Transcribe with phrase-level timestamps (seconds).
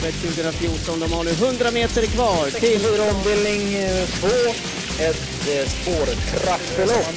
[0.00, 1.00] travet 2014.
[1.00, 2.80] De har nu 100 meter kvar till...
[3.14, 3.62] ombildning
[4.20, 4.26] 2.
[5.02, 7.14] Ett eh, spårtrappelopp.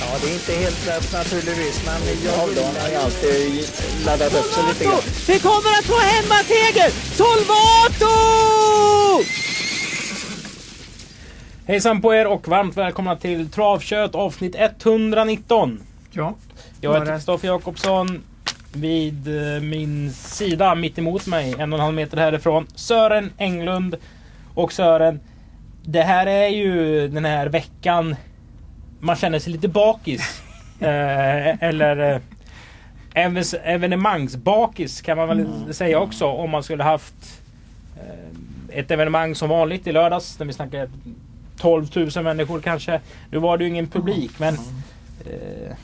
[0.00, 2.48] Ja, det är inte helt lätt naturligtvis, men jag har
[2.90, 3.68] ju alltid
[4.06, 5.00] laddat upp sig lite grann.
[5.28, 6.90] Vi kommer att få hemmaseger!
[7.16, 8.14] Solvato!
[11.66, 15.80] Hejsan på er och varmt välkomna till Travkött avsnitt 119.
[16.10, 16.34] Ja,
[16.80, 18.22] Jag heter Kristoffer Jakobsson.
[18.74, 23.96] Vid eh, min sida, mitt emot mig, en och en halv meter härifrån, Sören Englund.
[24.54, 25.20] Och Sören,
[25.82, 28.16] det här är ju den här veckan
[29.00, 30.42] man känner sig lite bakis.
[30.80, 32.20] eh, eller eh,
[33.64, 37.42] evenemangsbakis kan man väl säga också om man skulle haft
[37.96, 40.88] eh, ett evenemang som vanligt i lördags när vi snackar
[41.58, 43.00] 12 000 människor kanske.
[43.30, 44.54] Nu var det ju ingen publik men
[45.26, 45.76] eh,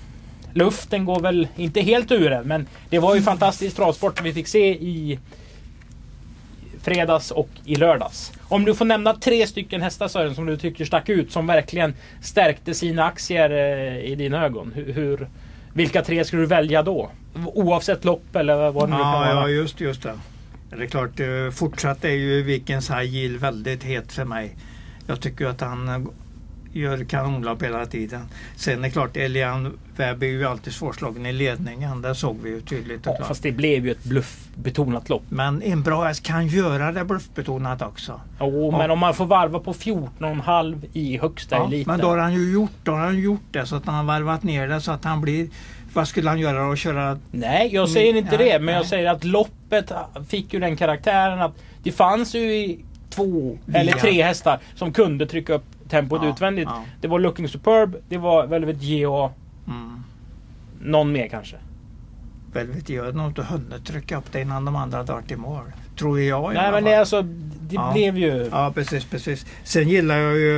[0.55, 2.49] luften går väl inte helt ur än.
[2.49, 5.19] Men det var ju fantastisk travsport vi fick se i
[6.83, 8.33] fredags och i lördags.
[8.49, 11.95] Om du får nämna tre stycken hästar Sören som du tycker stack ut som verkligen
[12.23, 14.73] stärkte sina aktier eh, i dina ögon.
[14.75, 15.29] Hur,
[15.73, 17.11] vilka tre skulle du välja då?
[17.45, 19.29] Oavsett lopp eller vad det nu kan ja, vara.
[19.29, 20.19] ja just, just det.
[20.71, 24.57] Det är klart, eh, fortsatt är ju Vikens High Yield väldigt het för mig.
[25.07, 26.09] Jag tycker att han
[26.73, 28.21] gör kanonlopp hela tiden.
[28.57, 32.03] Sen är det klart, Elian Webb är ju alltid svårslagen i ledningen.
[32.03, 33.29] Det såg vi ju tydligt och Ja, klart.
[33.29, 35.23] fast det blev ju ett bluffbetonat lopp.
[35.29, 38.21] Men en bra häst kan göra det bluffbetonat också.
[38.41, 38.79] Jo, Ja.
[38.79, 41.93] men om man får varva på 14,5 i högsta Ja, eliten.
[41.93, 44.05] men då har han ju gjort, då har han gjort det så att han har
[44.05, 45.49] varvat ner det så att han blir...
[45.93, 46.77] Vad skulle han göra då?
[46.77, 47.19] Köra...
[47.31, 48.59] Nej, jag säger inte Nej, det.
[48.59, 48.89] Men jag nej.
[48.89, 49.93] säger att loppet
[50.29, 52.77] fick ju den karaktären att det fanns ju
[53.11, 53.81] två Via.
[53.81, 56.69] eller tre hästar som kunde trycka upp tempot Ja, utvändigt.
[56.73, 56.83] ja.
[57.01, 59.31] Det var Looking Superb, det var Velvet Geo,
[59.67, 60.03] Mm.
[60.81, 61.57] någon mer kanske.
[62.53, 65.37] Velvet jag hade nog inte hunnit trycka upp det innan de andra hade varit i
[65.37, 65.63] mål.
[65.99, 67.91] Tror jag i Nej men det, alltså, det Ja.
[67.93, 68.49] blev ju...
[68.53, 69.47] Ja precis, precis.
[69.65, 70.53] Sen gillar jag ju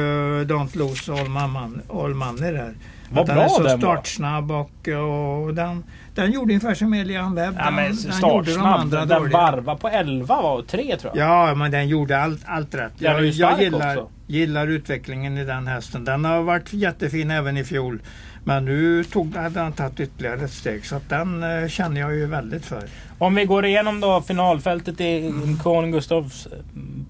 [0.45, 2.75] Don't Lose All Money, all money där.
[3.11, 7.35] Vad Att den bra är så startsnabb och, och den, den gjorde ungefär som Elian
[7.35, 7.55] Webb.
[7.59, 8.13] Ja, Den- men den gjorde de
[8.53, 8.81] startsnabb.
[8.81, 9.39] andra Den dåliga.
[9.39, 11.29] varva på 11 var 3 tror jag.
[11.49, 12.93] Ja, men den gjorde allt, allt rätt.
[12.99, 16.05] Den Jag, jag gillar, gillar utvecklingen i den hästen.
[16.05, 18.03] Den har varit jättefin även i fjol.
[18.45, 22.15] Men nu tog, hade han tagit ytterligare ett steg så att den eh, känner jag
[22.15, 22.83] ju väldigt för.
[23.19, 26.53] Om vi går igenom då finalfältet i Konung Gustavs eh,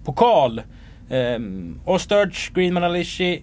[0.05, 0.63] pokal.
[1.11, 3.43] Um, Osturge, Greenman Alishi,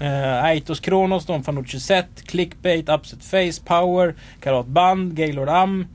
[0.00, 5.86] uh, Aitos Kronos, Don Fanucci Set, Clickbait, Upset Face, Power, Karat Band, Gaylord Am.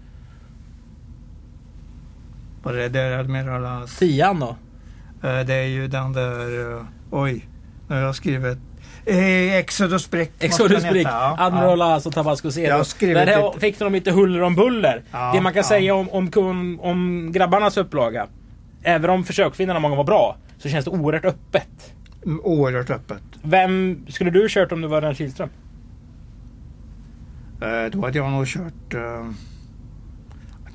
[2.63, 3.97] Och det där Admiralas.
[3.97, 4.55] Tian då?
[5.29, 6.71] Eh, Det är ju den där...
[6.77, 7.47] eh, Oj,
[7.88, 8.57] nu har jag skrivit...
[9.05, 10.31] Eh, Exodus Brick.
[10.39, 11.35] Exodus Brick, ja.
[11.39, 12.83] Admiral As och Tabasco Zero.
[12.99, 15.03] Där lite- fick de lite huller om buller.
[15.11, 15.63] Ja, det man kan ja.
[15.63, 18.27] säga om, om, om, om grabbarnas upplaga.
[18.83, 20.38] Även om försöksvinnarna många var bra.
[20.57, 21.94] Så känns det oerhört öppet.
[22.25, 23.24] Oerhört öppet.
[23.41, 25.50] Vem skulle du kört om du var Örjan Kihlström?
[27.62, 28.94] Eh, Då hade jag nog kört...
[28.94, 29.30] eh,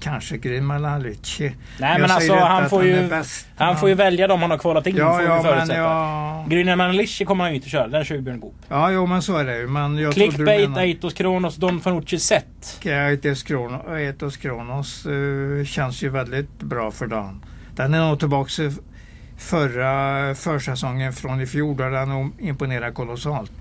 [0.03, 1.53] Kanske Grimalalici.
[1.79, 4.27] Nej Jag men säger alltså han får, han ju, bäst, han men- får ju välja
[4.27, 6.47] dem han har kvalat in Ja, ja, men jag...
[6.51, 8.55] Grüner Manalici kommer han ju inte köra, den kör ju Björn Goop.
[8.69, 9.67] Ja, jo men så är det ju.
[9.67, 10.81] Men jag Clickbait, menade...
[10.81, 12.81] Aitos Kronos, Don Fanucci Set.
[12.85, 17.45] Aetos Kronos, Aetos Kronos eh, känns ju väldigt bra för dagen.
[17.77, 18.71] Den är nog tillbaka i
[19.41, 23.53] förra försäsongen från i fjol där den nog imponerar kolossalt.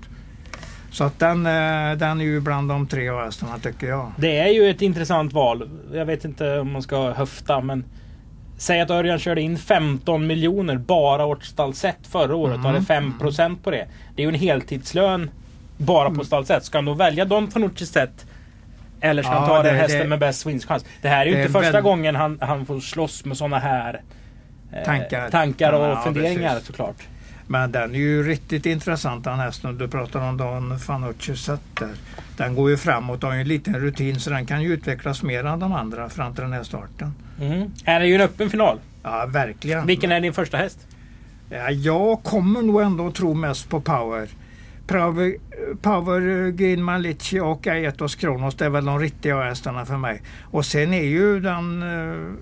[0.90, 4.12] Så att den, eh, den är ju bland de tre hästarna tycker jag.
[4.16, 5.70] Det är ju ett intressant val.
[5.92, 7.84] Jag vet inte om man ska höfta men
[8.58, 11.72] Säg att Örjan körde in 15 miljoner bara åt stall
[12.10, 13.86] förra året och Mm, hade 5% på det.
[14.16, 15.30] Det är ju en heltidslön
[15.76, 16.18] bara Mm.
[16.18, 16.64] på stall Set.
[16.64, 18.26] Ska han då välja Don Fanucci Set?
[19.00, 20.84] Eller ska Ja, han ta den det- hästen det- med bäst vinstchans?
[21.02, 24.00] Det här är ju inte första väl- gången han, han får slåss med sådana här
[24.84, 25.30] Tankar.
[25.30, 26.66] tankar och Ja, funderingar precis.
[26.66, 26.96] såklart.
[27.46, 29.78] Men den är ju riktigt intressant den hästen.
[29.78, 31.94] Du pratar om Don Fanucci Zet där.
[32.36, 35.22] Den går ju framåt och har ju en liten rutin så den kan ju utvecklas
[35.22, 37.14] mer än de andra fram till den här starten.
[37.40, 37.70] Mm.
[37.84, 38.78] Är det ju en öppen final.
[39.02, 39.86] Ja, verkligen.
[39.86, 40.86] Vilken är din första häst?
[41.48, 44.28] Ja, jag kommer nog ändå att tro mest på Power.
[44.86, 45.34] Power,
[45.82, 50.22] Power Green Malici och Aetos Kronos det är väl de riktiga hästarna för mig.
[50.42, 52.32] Och sen är ju den eh,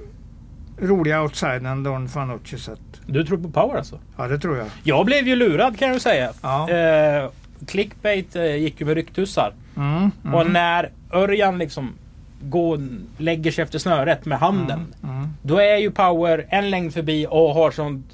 [0.81, 2.79] roliga outsidern Don Fanucci Zet.
[3.07, 3.99] Du tror på Power alltså?
[4.17, 4.67] Ja, det tror jag.
[4.83, 6.31] Jag blev ju lurad kan jag säga.
[6.43, 6.71] Ja.
[6.71, 7.31] Eh,
[7.67, 9.53] clickbait eh, gick ju med rycktussar.
[9.77, 11.93] Mm, mm, Och när Örjan liksom
[12.43, 12.81] går,
[13.19, 14.95] lägger sig efter snöret med handen.
[15.03, 15.29] mm, mm.
[15.43, 18.07] Då är ju Power en längd förbi och har sånt...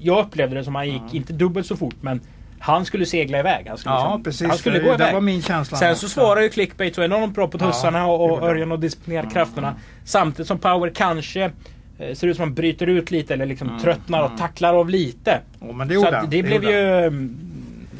[0.00, 2.20] Jag upplevde det som han gick, inte dubbelt så fort men
[2.58, 3.66] han skulle segla iväg.
[3.68, 4.46] Han skulle, Ja, liksom, precis.
[4.48, 5.14] han skulle det, gå det iväg.
[5.14, 5.76] var min känsla.
[5.78, 8.42] Sen så svarar ju clickbait så enormt bra på Ja, tussarna det och, och.
[8.48, 9.74] Örjan att disponera krafterna.
[10.04, 11.50] Samtidigt som Power kanske
[11.98, 14.38] ser ut som han bryter ut lite eller liksom Mm, tröttnar och mm.
[14.38, 15.40] tacklar av lite.
[15.60, 17.36] Ja, men det Så att det, blev ju mm,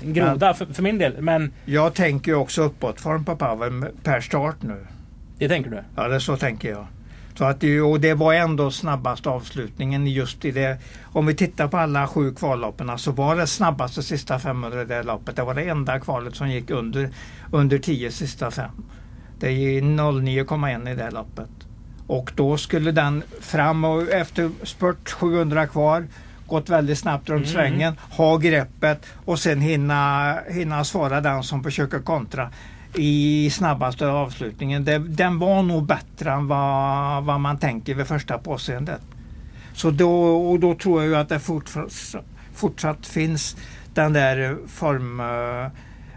[0.03, 1.23] en groda för, för min del.
[1.23, 4.87] Men Jag tänker ju också uppåtform på Pavel per start nu.
[5.39, 5.83] det tänker du?
[5.97, 6.87] Ja, det så tänker jag.
[7.39, 10.79] Så att det, och det var ändå snabbast avslutningen just i det.
[11.03, 15.03] Om vi tittar på alla sju kvalloppen så var det snabbaste sista 500 i det
[15.03, 15.37] loppet.
[15.37, 17.11] Det var det enda kvalet som gick under,
[17.53, 18.71] under 10 sista fem.
[19.41, 21.68] Det är 09,1 i det loppet.
[22.09, 26.07] Och då skulle den fram och efter spurt 700 kvar
[26.47, 27.53] gått väldigt snabbt runt Mm.
[27.55, 32.51] svängen, ha greppet och sen hinna, hinna svara den som försöker kontra
[32.95, 34.85] i snabbaste avslutningen.
[34.85, 39.01] Det, den var nog bättre än vad, vad man tänker vid första påseendet.
[39.75, 40.11] Så då,
[40.51, 42.15] och då tror jag att det fortsatt,
[42.55, 43.57] fortsatt finns
[43.95, 45.21] den där form...
[45.21, 45.71] eh,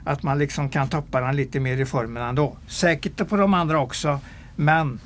[0.04, 2.58] Att man liksom kan toppa den lite mer i formen ändå.
[2.68, 4.20] Säkert på de andra också.
[4.56, 5.00] Men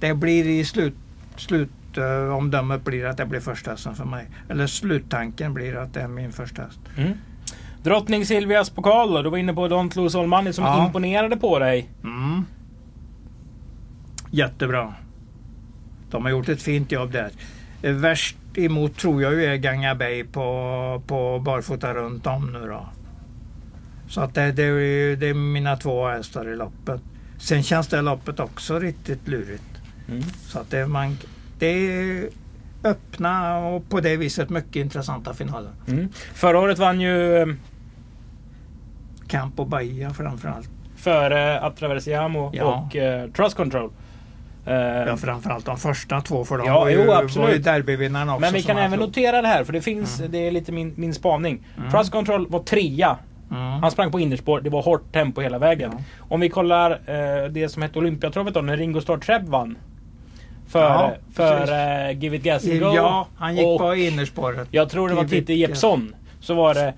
[0.00, 0.94] det blir i slut,
[1.36, 4.26] slutomdömet blir att det blir första hästen för mig.
[4.48, 6.80] Eller sluttanken blir att det är min första häst.
[6.96, 7.12] Mm.
[7.82, 9.22] Drottning Silvias pokal då?
[9.22, 10.86] Du var inne på Don't Lose All Money som Ja.
[10.86, 11.90] imponerade på dig.
[12.04, 12.44] Mm.
[14.30, 14.94] Jättebra.
[16.10, 17.30] De har gjort ett fint jobb där.
[17.82, 22.66] Eh, Värst emot tror jag ju är Ganga Bay på, på barfota runt om nu
[22.68, 22.88] då.
[24.08, 27.00] Så att det, det, är, det är mina två hästar i loppet.
[27.38, 29.62] Sen känns det loppet också riktigt lurigt.
[30.10, 30.22] Mm.
[30.46, 31.16] Så att det, man,
[31.58, 32.28] det är
[32.84, 35.70] öppna och på det viset mycket intressanta finaler.
[35.88, 36.08] Mm.
[36.34, 37.46] Förra året vann ju eh,
[39.28, 40.68] Camp och Bahia framförallt.
[40.96, 42.64] före Atraversiamo Ja.
[42.88, 43.90] och eh, Trust Control.
[44.66, 47.64] Eh, Ja, framförallt de första två för de Ja, var, ju, jo, var ju absolut.
[47.64, 48.40] derbyvinnarna också.
[48.40, 49.08] men vi kan även slog.
[49.08, 50.32] notera det här för det finns, Mm.
[50.32, 51.66] det är lite min, min spaning.
[51.78, 51.90] Mm.
[51.90, 53.16] Trust Control var trea.
[53.50, 53.62] Mm.
[53.62, 55.90] Han sprang på innerspår, det var hårt tempo hela vägen.
[55.96, 56.02] Ja.
[56.28, 59.76] Om vi kollar eh, det som hette Olympiatravet då, när Ringo Starr Treb vann.
[60.70, 61.70] För, Ja, för precis.
[61.74, 62.92] eh, Give It Gas and Go.
[62.94, 64.68] Ja, han gick och på innerspåret.
[64.70, 65.54] Jag tror det var Titti.
[65.54, 66.14] Jeppsson.
[66.40, 66.94] Så var det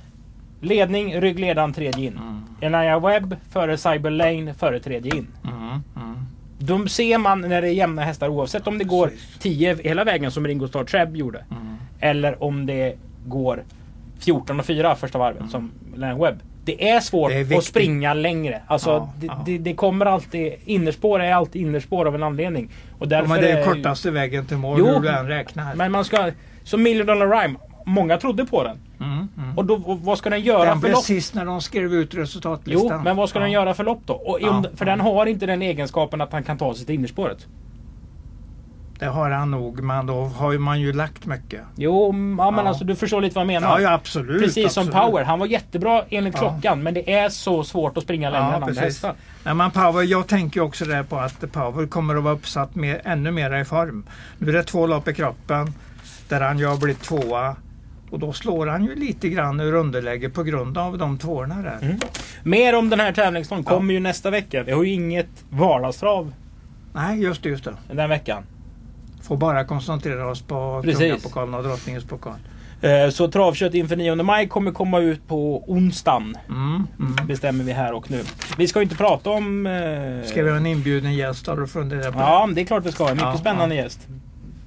[0.60, 2.19] ledning, ryggledaren, tredje in.
[2.19, 2.42] Mm.
[2.60, 5.26] Elia Webb före Cyber Lane före tredje in.
[5.44, 5.69] Mm.
[5.96, 6.16] Mm.
[6.58, 9.38] De ser man när det är jämna hästar oavsett om det går Precis.
[9.38, 11.44] 10 hela vägen som Ringo Starr Treb gjorde.
[11.50, 11.76] Mm.
[12.00, 12.96] Eller om det
[13.26, 13.62] går
[14.19, 15.50] 14 och 4 första varvet Mm.
[15.50, 16.38] som Elia Webb.
[16.64, 18.62] Det är svårt Det är att springa längre.
[18.66, 19.42] Alltså, Ja, det, ja.
[19.46, 20.52] Det, det kommer alltid...
[20.64, 22.70] Innerspår är alltid innerspår av en anledning.
[22.98, 25.74] Och Ja, men det är är- kortaste vägen till mål Jo, hur du än räknar.
[25.74, 26.30] Men man ska...
[26.64, 27.58] Som Million Dollar Rhyme.
[27.84, 28.78] Många trodde på den.
[29.00, 29.28] Mm.
[29.38, 29.58] Mm.
[29.58, 30.96] Och, då, och vad ska den göra Den för lopp?
[30.96, 32.96] precis när de skrev ut resultatlistan.
[32.98, 33.42] Jo, men vad ska ja.
[33.42, 34.14] den göra för lopp då?
[34.14, 37.46] Och om, för den har inte den egenskapen att han kan ta sig till innerspåret.
[39.02, 41.60] Det har han nog, men då har man ju lagt mycket.
[41.76, 42.69] Jo, ja, men Ja.
[42.69, 43.69] alltså du förstår lite vad jag menar.
[43.69, 44.43] Ja, ja absolut.
[44.43, 45.06] Precis som absolut.
[45.06, 45.25] Power.
[45.25, 46.40] Han var jättebra enligt Ja.
[46.40, 49.14] klockan men det är så svårt att springa längre än andra hästar.
[49.44, 53.00] Nej, men Power, jag tänker också där på att Power kommer att vara uppsatt med
[53.04, 54.04] ännu mer i form.
[54.38, 55.75] Nu är det två lopp i kroppen
[56.28, 57.56] där han ju har blivit tvåa.
[58.10, 61.78] Och då slår han ju lite grann ur underläge på grund av de tvåorna där.
[61.82, 61.96] Mm.
[62.43, 64.62] Mer om den här tävlingsdagen kommer ju nästa vecka.
[64.62, 66.32] Vi har ju inget vardagstrav
[66.94, 67.75] Nej, just det, just det.
[67.93, 68.43] den veckan.
[69.22, 72.34] Får bara koncentrera oss på kungapokalen och drottningens pokal.
[72.80, 76.36] Eh, Så travkött inför 9 maj kommer komma ut på onsdagen.
[76.48, 77.26] Mm, mm.
[77.26, 78.22] Bestämmer vi här och nu.
[78.58, 79.66] Vi ska ju inte prata om...
[79.66, 81.46] eh, Ska vi ha en inbjuden gäst?
[81.46, 83.04] Har du funderat på Ja, det är klart vi ska.
[83.08, 83.82] En mycket Ja, spännande ja.
[83.82, 84.00] gäst.
[84.06, 84.14] det?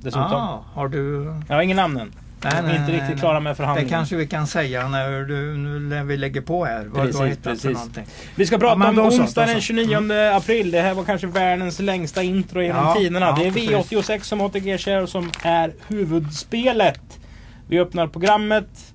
[0.01, 0.31] Dessutom.
[0.31, 1.33] Ah, har du...
[1.47, 2.11] Jag har ingen namn än.
[2.53, 3.89] Nej, nej, inte riktigt klara med Det förhandlingen.
[3.89, 6.85] kanske vi kan säga när, du, nu när vi lägger på här.
[6.85, 7.73] Vad Precis, du har hittat för precis.
[7.73, 8.05] någonting.
[8.35, 9.61] Vi ska prata Ja, om då så, onsdag då den så.
[9.61, 9.97] 29
[10.33, 10.71] april.
[10.71, 13.25] Det här var kanske världens längsta intro genom Ja, tiderna.
[13.25, 13.69] ja, det är precis.
[13.91, 17.19] V86 som ATG Share som är huvudspelet.
[17.67, 18.93] Vi öppnar programmet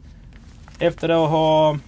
[0.78, 1.78] efter att ha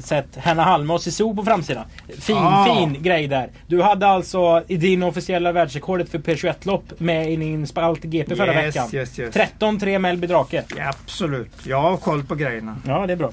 [0.00, 1.84] sett Hanna Halme och Sisu på framsidan.
[2.18, 2.66] Fin, Ja.
[2.78, 3.50] fin grej där.
[3.66, 8.36] Du hade alltså i din officiella världsrekordet för P21-lopp med i din spalt i GP
[8.36, 8.88] förra Yes, veckan.
[8.92, 9.34] yes, yes.
[9.34, 10.64] 13-3 Melby Drake.
[10.76, 11.52] Ja, absolut.
[11.66, 12.76] Jag har koll på grejerna.
[12.86, 13.30] Ja, det är bra.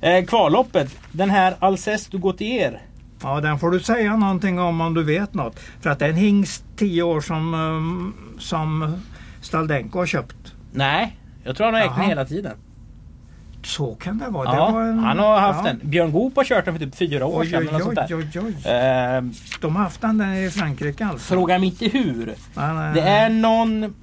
[0.00, 0.96] Eh, kvalloppet.
[1.12, 2.80] Den här Alcest du Gautier.
[3.22, 5.58] Ja, den får du säga någonting om om du vet något.
[5.80, 8.96] För att det är en hingst 10 år som, um, som
[9.40, 10.36] Staldenko har köpt.
[10.72, 12.52] Nej, jag tror han har ägt den hela tiden.
[13.64, 14.44] Så kan det vara.
[14.56, 15.72] Ja, det var en, han har haft ja.
[15.72, 15.90] den.
[15.90, 17.68] Björn Goop har kört den för typ fyra år Oj, sedan.
[17.72, 18.06] oj, sånt där.
[18.14, 18.72] oj, oj.
[18.72, 19.22] Eh,
[19.60, 21.34] De har haft den i Frankrike alltså.
[21.34, 22.34] fråga mig inte hur.
[22.54, 23.94] Men, eh, Det är någon...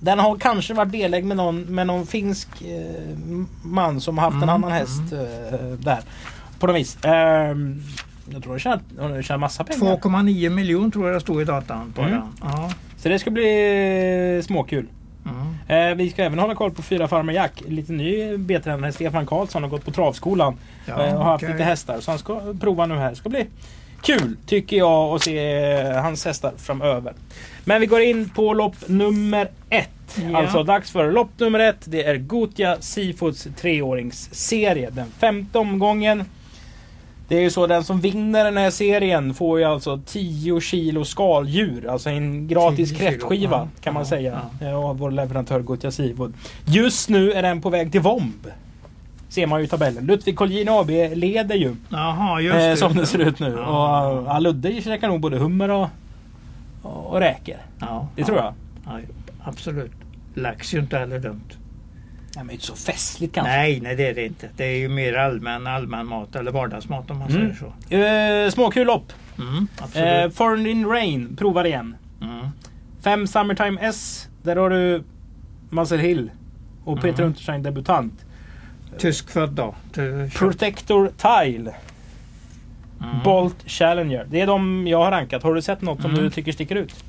[0.00, 3.16] Den har kanske varit delägd med någon, med någon finsk eh,
[3.62, 5.98] man som har haft en Mm, annan häst eh, där.
[6.58, 7.04] På något vis.
[7.04, 7.56] Eh,
[8.32, 8.58] jag tror de
[9.22, 9.96] tjänar, massa pengar.
[9.96, 12.12] 2,9 miljoner tror jag det stod i datan på Mm.
[12.12, 12.22] den.
[12.42, 12.70] Ja.
[12.96, 14.86] Så det ska bli småkul.
[15.28, 15.90] Mm.
[15.90, 17.62] Eh, vi ska även hålla koll på fyra Farmer Jack.
[17.68, 20.56] Lite ny B-tränare Stefan Karlsson har gått på travskolan.
[20.86, 21.52] Ja, eh, och har haft okej.
[21.52, 22.00] lite hästar.
[22.00, 23.10] Så han ska prova nu här.
[23.10, 23.46] Det ska bli
[24.02, 27.14] kul tycker jag att se eh, hans hästar framöver.
[27.64, 29.90] Men vi går in på lopp nummer ett.
[30.32, 30.38] Ja.
[30.38, 31.80] Alltså dags för lopp nummer ett.
[31.84, 34.90] Det är Gotia Seafoods treåringsserie.
[34.90, 36.24] Den femte omgången.
[37.28, 41.04] Det är ju så den som vinner den här serien får ju alltså 10 kilo
[41.04, 41.86] skaldjur.
[41.90, 44.40] Alltså en gratis 10 kilo, kräftskiva ja, kan man ja, säga.
[44.60, 44.74] Ja.
[44.74, 46.34] Av vår leverantör Gotia Seafood.
[46.64, 48.46] Just nu är den på väg till Vomb.
[49.28, 50.06] Ser man ju i tabellen.
[50.06, 51.74] Ludvig Collin AB leder ju.
[51.88, 52.76] Jaha, just Eh, det.
[52.76, 53.54] som det ser ut nu.
[53.58, 54.06] Ja.
[54.08, 55.88] Och ja, Ludde käkar nog både hummer och,
[56.82, 57.56] och räkor.
[57.80, 58.54] Ja, Det tror jag.
[58.84, 58.98] Ja,
[59.44, 59.92] absolut.
[60.34, 61.40] Lax är ju inte heller dumt.
[62.38, 63.52] Ja, men inte så festligt kanske.
[63.52, 64.48] Nej, nej det är det inte.
[64.56, 67.54] Det är ju mer allmän, allmän mat eller vardagsmat om man Mm.
[67.54, 67.94] säger så.
[68.46, 69.12] Eh, småkul lopp.
[69.38, 69.68] Mm.
[70.24, 71.96] Eh, Foreign in Rain provar igen.
[72.22, 72.46] mm.
[73.00, 74.28] Fem Summertime S.
[74.42, 75.02] Där har du
[75.70, 76.30] Muscle Hill.
[76.84, 77.26] Och Peter Mm.
[77.26, 78.24] Unterstein debutant.
[78.98, 79.74] Tyskfödd då.
[80.34, 81.74] Protector Tile.
[83.02, 83.22] Mm.
[83.24, 84.26] Bolt Challenger.
[84.30, 85.42] Det är de jag har rankat.
[85.42, 86.24] Har du sett något som Mm.
[86.24, 87.04] du tycker sticker ut?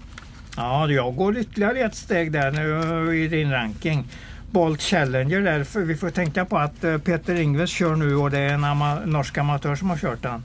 [0.57, 4.03] Ja, jag går ytterligare ett steg där nu i din ranking.
[4.51, 8.31] Bolt Challenger där, för vi får tänka på att eh, Peter Ingves kör nu och
[8.31, 10.43] det är en ama norsk amatör som har kört den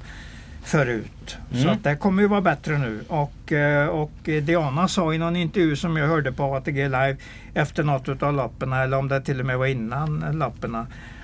[0.65, 1.37] förut.
[1.51, 1.69] Så Mm.
[1.69, 3.01] att det kommer ju vara bättre nu.
[3.09, 7.17] Och, eh, och Diana sa i någon intervju som jag hörde på ATG Live
[7.55, 10.77] efter något av loppen, eller om det till och med var innan loppen,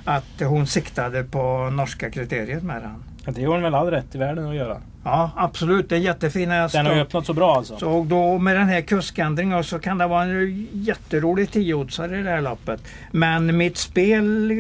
[0.05, 3.05] att hon siktade på norska kriteriet med den.
[3.25, 4.77] Ja, Det har hon väl all rätt i världen att göra.
[5.05, 5.89] Ja, absolut.
[5.89, 6.69] Det är jättefina.
[6.69, 7.77] Den har öppnat så bra alltså.
[7.79, 12.31] så då med den här kuskändringen så kan det vara en jätterolig tioåtsare i det
[12.31, 12.81] här loppet.
[13.13, 14.57] Men mitt spel eh,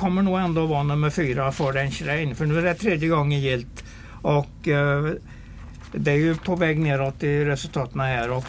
[0.00, 2.34] kommer nog ändå vara nummer fyra för den Schrein.
[2.34, 3.84] För nu är det tredje gången gilt.
[4.22, 5.04] Och eh,
[5.92, 8.30] det är ju på väg neråt i resultaten här.
[8.30, 8.44] Och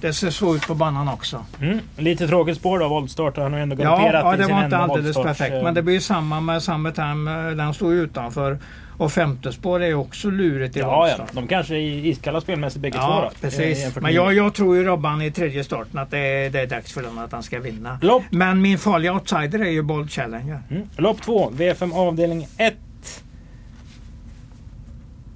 [0.00, 1.44] det ser så ut på banan också.
[1.60, 1.78] Mm.
[1.96, 3.36] Lite tråkigt spår då, voltstart.
[3.36, 5.54] Han har ändå Ja, galopperat ja i det var inte alldeles perfekt.
[5.54, 7.48] eh, Men det blir ju samma med Summertime.
[7.50, 8.58] eh, Den står ju utanför.
[8.96, 11.26] Och femte spår är också lurigt i Ja, ja.
[11.32, 13.26] De kanske är iskalla spelmässigt bägge två Ja, då.
[13.26, 13.96] Eh, precis.
[13.96, 16.92] Men jag, jag tror ju Robban i tredje starten att det är, det är dags
[16.92, 17.98] för den att han ska vinna.
[18.02, 20.60] Lopp, Men min farliga outsider är ju Bolt Challenger.
[20.70, 20.82] mm.
[20.96, 22.74] Lopp två, V5 avdelning 1.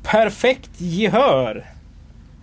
[0.03, 1.65] Perfekt gehör.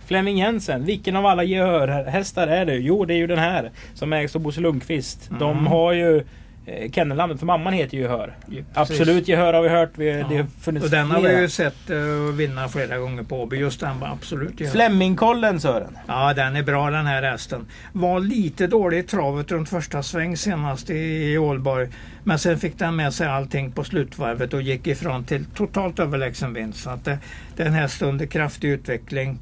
[0.06, 2.74] Flemming Jensen, vilken av alla gehörhästar är det?
[2.76, 5.30] Jo, det är ju den här som ägs av Bosse Lundqvist.
[5.38, 5.66] De Mm.
[5.66, 6.24] har ju
[6.66, 8.36] eh, kennelnamnet, för mamman heter ju Gehör.
[8.46, 8.64] Precis.
[8.74, 9.90] Absolut Gehör har vi hört.
[9.94, 10.26] Vi, Ja.
[10.28, 13.56] Det har funnits Och den har vi ju sett uh, vinna flera gånger på Åby.
[13.56, 14.70] Just den var absolut ju.
[14.70, 15.98] Flemmingkollen Sören.
[16.06, 17.66] Ja, den är bra den här hästen.
[17.92, 21.88] Var lite dålig i travet runt första sväng senast i, i Ålborg.
[22.24, 26.54] Men sen fick den med sig allting på slutvarvet och gick ifrån till totalt överlägsen
[26.54, 26.82] vinst.
[26.82, 27.18] Så att det,
[27.56, 29.38] det är en häst under kraftig utveckling.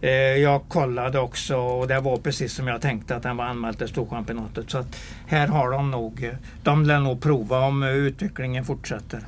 [0.00, 3.78] Eh, jag kollade också och det var precis som jag tänkte att den var anmäld
[3.78, 4.70] till Storchampionatet.
[4.70, 6.30] Så att här har de nog,
[6.62, 9.20] de lär nog prova om utvecklingen fortsätter.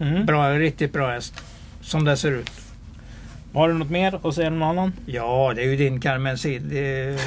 [0.00, 0.26] Mm.
[0.26, 1.44] Bra, riktigt bra häst.
[1.80, 2.50] Som det ser ut.
[3.54, 4.92] Har du något mer att säga om någon annan?
[5.06, 6.36] Ja, det är ju din Carmen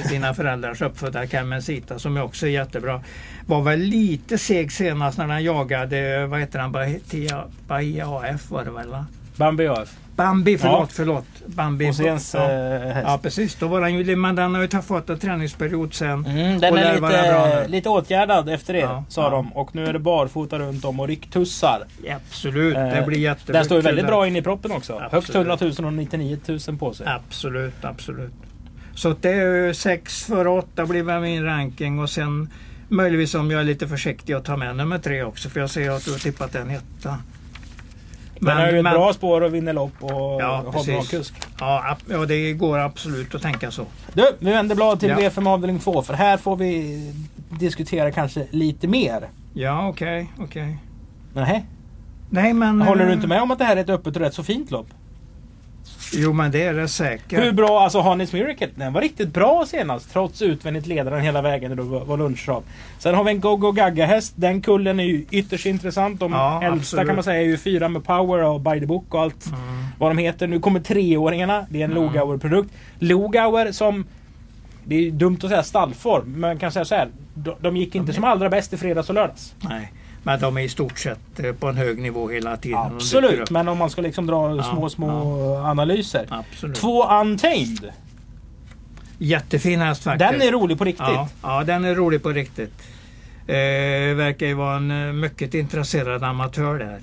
[0.09, 3.01] dina föräldrars uppfödda Carmen Sita som är också jättebra.
[3.45, 8.65] Var väl lite seg senast när den jagade, vad heter han, Bahia, Bahia AF var
[8.65, 9.05] det väl va?
[9.35, 9.97] Bambi AF.
[10.15, 10.87] Bambi, förlåt, Ja.
[10.91, 11.25] förlåt.
[11.45, 11.89] Bambi.
[11.89, 12.51] Åséns ja.
[12.51, 13.07] eh, häst.
[13.07, 13.55] ja, precis.
[13.55, 16.25] Då var den ju, men den har ju fått en träningsperiod sen.
[16.25, 19.29] Mm, den är lite, lite åtgärdad efter det, Ja, sa ja.
[19.29, 19.53] de.
[19.53, 21.83] Och nu är det barfota runt om och rycktussar.
[22.15, 23.53] Absolut, det Eh, blir jättebra.
[23.53, 24.93] Den står ju väldigt bra in i proppen också.
[24.93, 25.11] Absolut.
[25.11, 27.07] Högst 100 000 och 99 000 på sig.
[27.07, 28.33] Absolut, absolut.
[28.95, 32.49] Så det är 6 före 8 blir väl min ranking och sen
[32.89, 35.89] möjligtvis om jag är lite försiktig att ta med nummer tre också för jag ser
[35.91, 37.17] att du har tippat en etta.
[38.39, 40.11] Den har ju ett bra spår och vinner lopp och
[40.41, 41.09] Ja, har bra precis.
[41.09, 41.33] kusk.
[41.59, 43.85] Ja, ja, det går absolut att tänka så.
[44.13, 45.15] Du, vi vänder blad till Ja.
[45.17, 47.13] V5 avdelning 2 för här får vi
[47.49, 49.29] diskutera kanske lite mer.
[49.53, 50.77] Ja, okej, okej.
[51.33, 51.65] Nej.
[52.29, 52.81] Nej, men...
[52.81, 54.43] Håller du eh, inte med om att det här är ett öppet och rätt så
[54.43, 54.87] fint lopp?
[56.13, 57.39] Jo, men det är det säkert.
[57.43, 61.69] Hur bra, alltså Hanis Miracle, den var riktigt bra senast trots utvändigt ledaren hela vägen
[61.69, 62.63] när det var lunchtrav.
[62.99, 64.33] Sen har vi en Go-Go Gagga-häst.
[64.35, 66.19] Den kullen är ju ytterst intressant.
[66.19, 67.07] De Ja, äldsta absolut.
[67.07, 69.59] kan man säga är ju fyra med Power och By the Book och allt Mm.
[69.99, 70.47] vad de heter.
[70.47, 71.65] Nu kommer treåringarna.
[71.69, 72.03] Det är en Mm.
[72.03, 72.69] Logauer-produkt.
[72.99, 74.05] Logauer som...
[74.87, 77.07] Det är dumt att säga stallform, men man kan säga så här.
[77.33, 79.55] De, de gick inte De är- som allra bäst i fredags och lördags.
[79.61, 79.91] Nej,
[80.25, 82.79] men de är i stort sett eh, på en hög nivå hela tiden.
[82.79, 86.25] Absolut, men om man ska liksom dra Ja, små, små analyser.
[86.29, 86.75] Absolut.
[86.75, 87.91] Två Untamed.
[89.17, 90.31] Jättefin häst faktiskt.
[90.31, 91.05] Den är rolig på riktigt.
[91.07, 92.73] Ja, ja, den är rolig på riktigt.
[93.47, 93.55] Eh,
[94.15, 96.99] verkar ju vara en eh, mycket intresserad amatör där.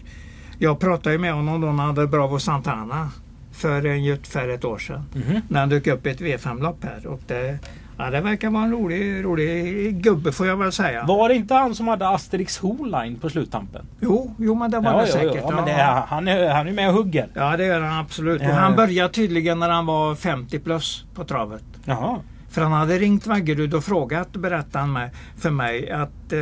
[0.58, 3.10] Jag pratade ju med honom då när han hade Bravo Santana
[3.52, 5.04] för ungefär ett år sedan.
[5.14, 5.40] Mhm.
[5.48, 7.06] När han dök upp i ett V5-lopp här.
[7.06, 7.58] Och det,
[8.04, 11.04] Ja, det verkar vara en rolig, rolig gubbe får jag väl säga.
[11.04, 13.86] Var det inte han som hade Asterix Holine på sluttampen?
[14.00, 15.42] Jo, jo men det var Ja, det ja, säkert.
[15.48, 17.28] ja, men det, är- han, är, han är med och hugger.
[17.34, 18.42] Ja, det gör han absolut.
[18.42, 18.48] Ja.
[18.48, 21.64] Och han började tydligen när han var 50 plus på travet.
[21.84, 22.18] Jaha.
[22.50, 26.40] För han hade ringt Vaggerud och frågat, berättade han med, för mig, att eh,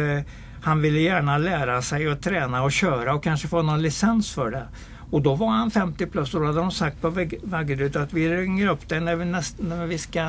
[0.63, 4.51] han ville gärna lära sig att träna och köra och kanske få någon licens för
[4.51, 4.65] det.
[5.11, 8.13] Och då var han 50 plus och då hade de sagt på Vag- Vaggerud att
[8.13, 10.29] vi ringer upp dig när vi, näst, när vi ska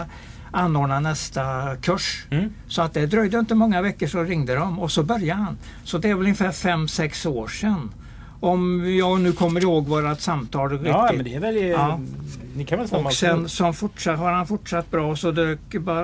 [0.52, 2.26] anordna nästa kurs.
[2.30, 2.54] Mm.
[2.68, 5.58] Så att det dröjde inte många veckor så ringde de och så började han.
[5.84, 7.94] Så det är väl ungefär 5-6 år sedan.
[8.40, 10.88] Om jag nu kommer ihåg vårat samtal riktigt.
[10.88, 11.56] Ja, men det är väl...
[11.56, 12.00] Ja.
[12.56, 15.60] Ni kan väl Och sen som fortsatt, har han fortsatt bra så dök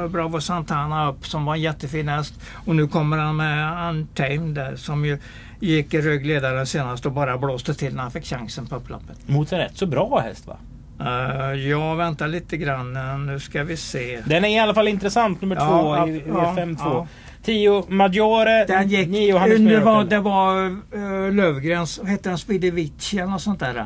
[0.10, 2.34] Bravo Santana upp som var en jättefin häst.
[2.66, 5.20] Och nu kommer han med Untamed där som ju
[5.60, 9.28] gick i rög ledaren senast och bara blåste till när han fick chansen på upploppet.
[9.28, 10.58] Mot en rätt så bra häst va?
[11.02, 12.96] Uh, jag väntar lite grann.
[12.96, 14.20] eh, Nu ska vi se.
[14.26, 16.76] Den är i alla fall intressant nummer Ja, två ja, i, i ja, 5-2.
[16.80, 17.08] ja.
[17.44, 23.18] 10 Maggiore, Den gick, 9 Hannes nu var, det var uh, Lövgrens, hette han, Spidevici
[23.18, 23.76] eller något sånt där.
[23.78, 23.86] eh,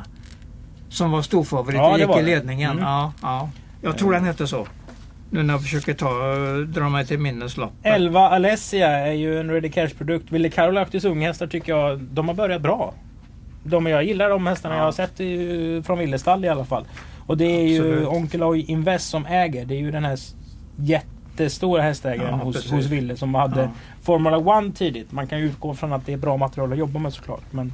[0.89, 2.25] Som var storfavorit Ja, och det gick i det.
[2.25, 2.71] ledningen.
[2.71, 2.83] Mm.
[2.83, 3.49] Ja, ja.
[3.81, 4.67] Jag tror den hette så.
[5.29, 7.77] Nu när jag försöker ta, eh, dra mig till minnesloppet.
[7.83, 10.31] 11 Alessia är ju en Ready Cash-produkt.
[10.31, 12.93] Ville Karolaktis unghästar tycker jag, de har börjat bra.
[13.63, 14.79] De, jag gillar de hästarna Ja.
[14.79, 16.85] jag har sett i, från Willestall i alla fall.
[17.27, 18.07] Och det är ju Absolut.
[18.07, 19.65] Onkel Oy Invest som äger.
[19.65, 20.19] Det är ju den här
[20.75, 22.71] jättestora hästägaren Ja, hos, precis.
[22.71, 23.69] hos Wille som hade Ja.
[24.03, 25.11] Formula One tidigt.
[25.11, 27.43] Man kan ju utgå från att det är bra material att jobba med såklart.
[27.51, 27.73] Men,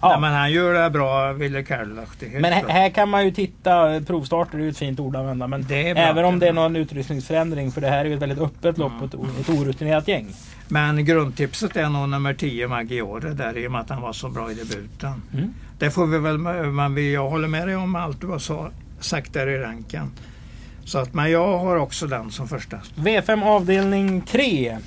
[0.00, 0.12] Ja.
[0.12, 0.20] ja.
[0.20, 4.58] men han gör det bra, Wille helt Men här, här kan man ju titta, provstarter
[4.58, 5.46] är ju ett fint ord att använda.
[5.46, 8.38] Men bra, även om det är någon utrustningsförändring, för det här är ju ett väldigt
[8.38, 10.26] öppet lopp ett, ett orutinerat gäng.
[10.68, 14.28] Men grundtipset är nog nummer 10 Maggiore där i och med att han var så
[14.28, 15.22] bra i debuten.
[15.32, 15.54] Mm.
[15.78, 19.32] Det får vi väl, men jag håller med dig om allt du har sa- sagt
[19.32, 20.10] där i ranken.
[20.84, 22.76] Så att, men jag har också den som första.
[22.94, 24.78] V5 avdelning 3.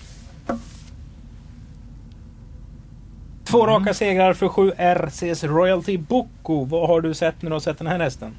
[3.45, 3.75] Två Mm.
[3.75, 6.65] raka segrar för 7 RCs Royalty Boko.
[6.65, 8.31] Vad har du sett när du har sett den här hästen?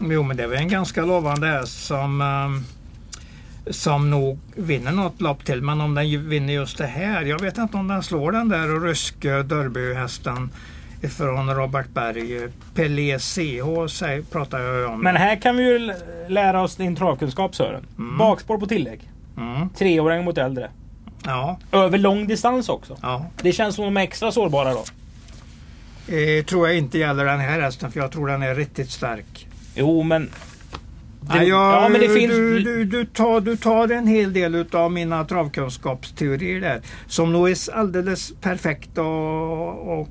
[0.00, 2.64] Jo men det väl en ganska lovande häst som, ehm,
[3.72, 5.62] som nog vinner något lopp till.
[5.62, 7.22] Men om den vinner just det här.
[7.22, 10.50] Jag vet inte om den slår den där ryske derbyhästen
[11.16, 12.48] från Robert Berg.
[12.74, 15.00] Pelé CH pratar jag om.
[15.00, 15.92] Men här kan vi ju
[16.28, 17.86] lära oss din travkunskap Sören.
[17.98, 18.18] Mm.
[18.18, 19.00] Bakspår på tillägg.
[19.36, 19.68] Mm.
[19.68, 20.70] Treåring mot äldre.
[21.24, 22.96] Ja, Över lång distans också.
[23.02, 23.26] ja.
[23.42, 24.84] Det känns som de är extra sårbara då.
[26.14, 29.46] Eh, tror jag inte gäller den här hästen för jag tror den är riktigt stark.
[29.74, 30.30] Jo men...
[31.20, 32.32] Det, Ja, ja men det finns...
[32.32, 37.50] du, du, du, tar, du tar en hel del av mina travkunskapsteorier där som nog
[37.50, 40.08] är alldeles perfekt och, och,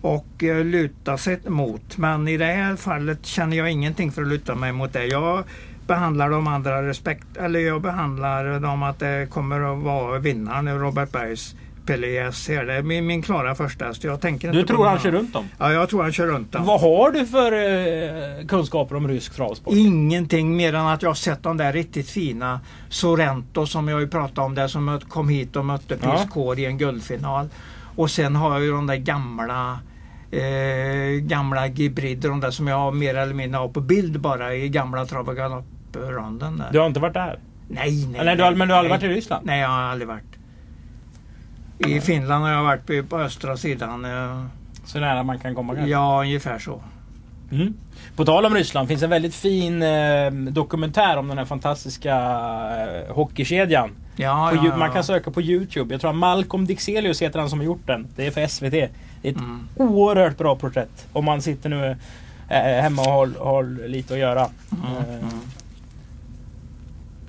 [0.00, 1.96] och eh, luta sig mot.
[1.96, 5.04] Men i det här fallet känner jag ingenting för att luta mig mot det.
[5.06, 5.44] Jag
[5.92, 11.12] behandlar de andra respekt, eller jag behandlar dem att det kommer att vara vinnaren Robert
[11.12, 11.54] Bergs
[11.86, 12.64] PLS här.
[12.64, 13.92] Det är min, min klara första.
[14.00, 15.48] Jag tänker Du inte på tror han någon kör runt dem?
[15.58, 16.64] Ja, jag tror han kör runt dem.
[16.66, 19.74] Vad har du för eh, kunskaper om rysk travsport?
[19.74, 24.08] Ingenting mer än att jag har sett de där riktigt fina Sorrento som jag ju
[24.08, 26.12] pratade om där som kom hit och mötte Ja.
[26.12, 27.48] Piskor i en guldfinal.
[27.96, 29.78] Och sen har jag ju de där gamla
[30.30, 34.54] eh, gamla Gibrid, de där som jag har mer eller mindre har på bild bara
[34.54, 36.68] i gamla trav och galoppronden där.
[36.72, 37.38] Du har inte varit där?
[37.68, 38.20] Nej, nej.
[38.20, 38.98] Eller, du har, men du har aldrig nej.
[39.08, 39.46] varit i Ryssland?
[39.46, 40.24] Nej, jag har aldrig varit.
[41.78, 44.04] I Finland har jag varit på, östra sidan.
[44.04, 44.44] eh,
[44.84, 45.90] Så nära man kan komma kanske?
[45.90, 46.82] Ja, ungefär så.
[47.52, 47.74] Mm.
[48.16, 53.14] På tal om Ryssland finns en väldigt fin eh, dokumentär om den här fantastiska eh,
[53.14, 53.90] hockeykedjan.
[54.16, 54.76] Ja, På, ja, ja.
[54.76, 55.94] Man kan söka på Youtube.
[55.94, 58.06] Jag tror att Malcolm Dixelius heter han som har gjort den.
[58.16, 58.70] Det är för SVT.
[58.70, 58.80] Det
[59.28, 59.68] är ett Mm.
[59.76, 61.06] oerhört bra porträtt.
[61.12, 61.96] Om man sitter nu
[62.48, 64.40] eh, hemma och har, har lite att göra.
[64.72, 65.40] Mm, Eh, mm.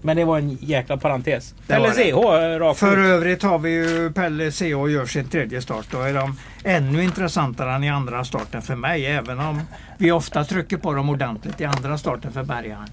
[0.06, 1.56] Men det var en jäkla parentes.
[1.68, 1.94] Det Pelle.
[1.94, 3.06] CH eh, rakt För ut.
[3.06, 5.86] övrigt har vi ju Pelle C och gör sin tredje start.
[5.92, 9.06] Då är de ännu intressantare än i andra starten för mig.
[9.06, 9.62] Även om
[9.98, 12.88] vi ofta trycker på dem ordentligt i andra starten för Bergaren.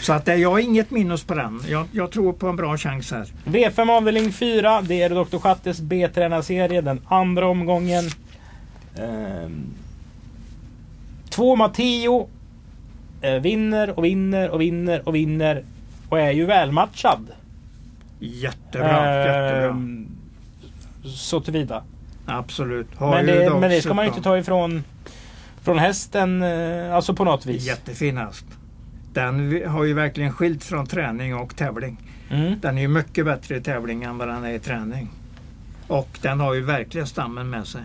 [0.00, 1.60] Så att eh, jag har inget minus på den.
[1.68, 3.26] Jag, jag tror på en bra chans här.
[3.44, 4.82] V5 avdelning 4.
[4.82, 5.38] Det är Dr.
[5.38, 6.80] Schattes B-tränarserie.
[6.80, 8.04] Den andra omgången.
[8.98, 9.64] Ehm,
[11.30, 12.28] två Matteo.
[13.20, 15.64] Eh, vinner och vinner och vinner och vinner.
[16.12, 17.26] Och är ju välmatchad.
[18.18, 19.16] Jättebra.
[19.26, 19.68] jättebra.
[19.70, 20.06] Ehm,
[21.04, 21.82] Så tillvida.
[22.26, 23.00] Absolut.
[23.00, 24.84] Men det, men det ska man ju inte ta ifrån
[25.62, 26.42] från hästen.
[26.42, 27.66] eh, Alltså på något vis.
[27.66, 28.44] Jättefin häst.
[29.12, 31.96] Den har ju verkligen skilt från träning och tävling.
[32.30, 32.60] Mm.
[32.60, 35.08] Den är ju mycket bättre i tävling än vad den är i träning.
[35.88, 37.82] Och den har ju verkligen stammen med sig.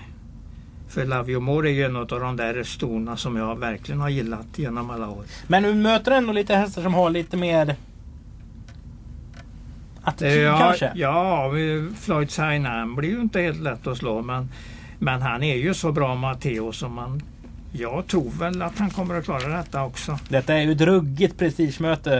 [0.90, 4.10] För Love You More är ju en av de där stona som jag verkligen har
[4.10, 5.24] gillat genom alla år.
[5.48, 7.76] Men du möter ändå lite hästar som har lite mer...
[10.08, 10.92] attityd ja, kanske?
[10.96, 11.52] Ja,
[12.00, 14.50] Floyd Sainan blir ju inte helt lätt att slå men,
[15.00, 17.22] men han är ju så bra Matteo som man
[17.72, 20.20] jag tror väl att han kommer att klara detta också.
[20.30, 22.16] Detta är ju ett ruggigt prestigemöte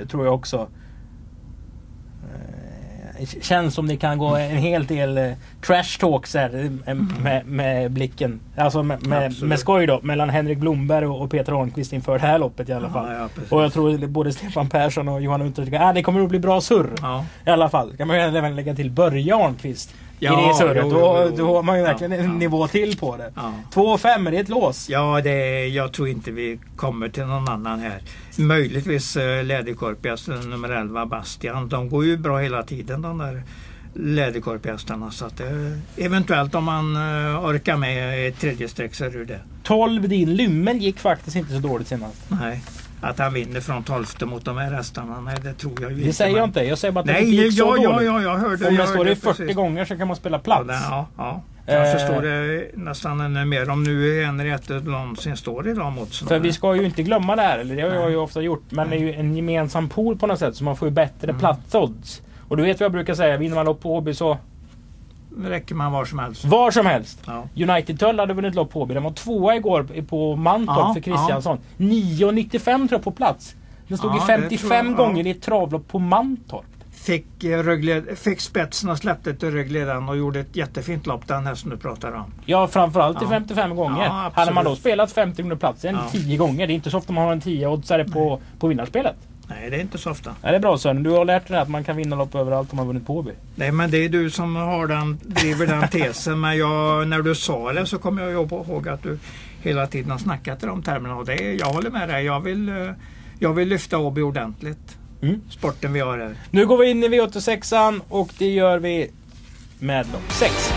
[0.00, 0.68] eh, tror jag också.
[3.26, 5.32] Känns som det kan gå en hel del eh,
[5.66, 8.40] trash talks här eh, med, med blicken.
[8.56, 10.00] Alltså med, med, med skoj då.
[10.02, 13.12] Mellan Henrik Blomberg och Peter Holmqvist inför det här loppet i alla fall.
[13.12, 13.56] Ja, ja.
[13.56, 16.60] Och jag tror både Stefan Persson och Johan tycker att det kommer att bli bra
[16.60, 16.90] surr.
[17.00, 17.24] ja.
[17.46, 17.96] I alla fall.
[17.96, 20.84] Kan man ju även lägga till Börje Arnqvist i Ja, det surret.
[20.86, 22.32] jo, Då, jo, då har man ju Ja, verkligen en ja.
[22.32, 23.32] nivå till på det.
[23.36, 23.54] Ja.
[23.72, 24.88] 2 och 5 är det ett lås?
[24.88, 28.02] Ja, det, jag tror inte vi kommer till någon annan här.
[28.38, 31.68] Möjligtvis uh, Läderkorphästen nummer 11 Bastian.
[31.68, 33.42] De går ju bra hela tiden de där
[33.94, 35.10] Läderkorphästarna.
[35.10, 35.46] Så att, eh,
[35.96, 39.40] eventuellt om man eh, orkar med ett tredje streck så är det det.
[39.62, 42.16] 12 din Lymmel gick faktiskt inte så dåligt senast.
[42.28, 42.62] Nej.
[43.02, 46.02] Att han vinner från 12 mot de här hästarna, nej det tror jag ju Det
[46.02, 46.12] inte.
[46.16, 46.62] säger jag men- inte.
[46.64, 48.06] Jag säger bara att det Nej, inte gick så ja, ja, dåligt.
[48.06, 48.68] ja, jag hörde.
[48.68, 49.56] Om jag står hörde i 40 precis.
[49.56, 50.66] gånger så kan man spela Ja, plats.
[50.66, 51.42] det- ja, ja.
[51.66, 51.92] Jag Eh.
[51.92, 56.28] förstår det nästan ännu mer om nu Henriette någonsin står i de oddsen.
[56.28, 58.62] För vi ska ju inte glömma det här, eller det har jag ju ofta gjort.
[58.70, 61.28] Men det är ju en gemensam pool på något sätt så man får ju bättre
[61.28, 61.38] Mm.
[61.40, 62.22] platsodds.
[62.48, 64.38] Och du vet vad jag brukar säga, vinner man lopp på Åby så
[65.48, 66.44] räcker man var som helst.
[66.44, 67.22] var som helst.
[67.26, 67.44] Ja.
[67.72, 68.94] United Tull hade vunnit lopp på Åby.
[68.94, 71.58] Den var tvåa igår på Mantorp Ja, för Kristiansson.
[71.76, 73.54] 9,95 tror jag på plats.
[73.88, 74.96] Den stod Ja, i det 55 tror jag, ja.
[74.96, 76.64] gånger i ett travlopp på Mantorp.
[76.92, 81.46] Fick, eh, rögled, fick spetsen och släppte till ryggledaren och gjorde ett jättefint lopp den
[81.46, 82.24] hästen du pratar om.
[82.46, 83.30] Ja, framförallt i Ja.
[83.30, 84.04] 55 gånger.
[84.04, 84.34] Ja, absolut.
[84.36, 86.00] hade man då spelat 50 gånger platsen Ja.
[86.12, 86.66] 10 gånger.
[86.66, 89.08] Det är inte så ofta man har en 10-oddsare på, på vinnarspel.
[89.50, 90.34] Nej, det är inte så ofta.
[90.42, 91.02] Ja, det är bra Sören.
[91.02, 93.30] Du har lärt dig att man kan vinna lopp överallt om man vunnit på Åby.
[93.54, 96.40] Nej, men det är du som har den, driver den tesen.
[96.40, 99.18] Men jag, när du sa det så kommer jag ihåg att du
[99.62, 101.16] hela tiden har snackat i de termerna.
[101.16, 102.24] Och det, är- jag håller med dig.
[102.24, 102.74] Jag vill, eh,
[103.38, 104.96] jag vill lyfta Åby ordentligt.
[105.22, 105.40] Mm.
[105.50, 106.34] Sporten vi har här.
[106.50, 109.10] Nu går vi in i V86an och det gör vi
[109.78, 110.72] med lopp 6.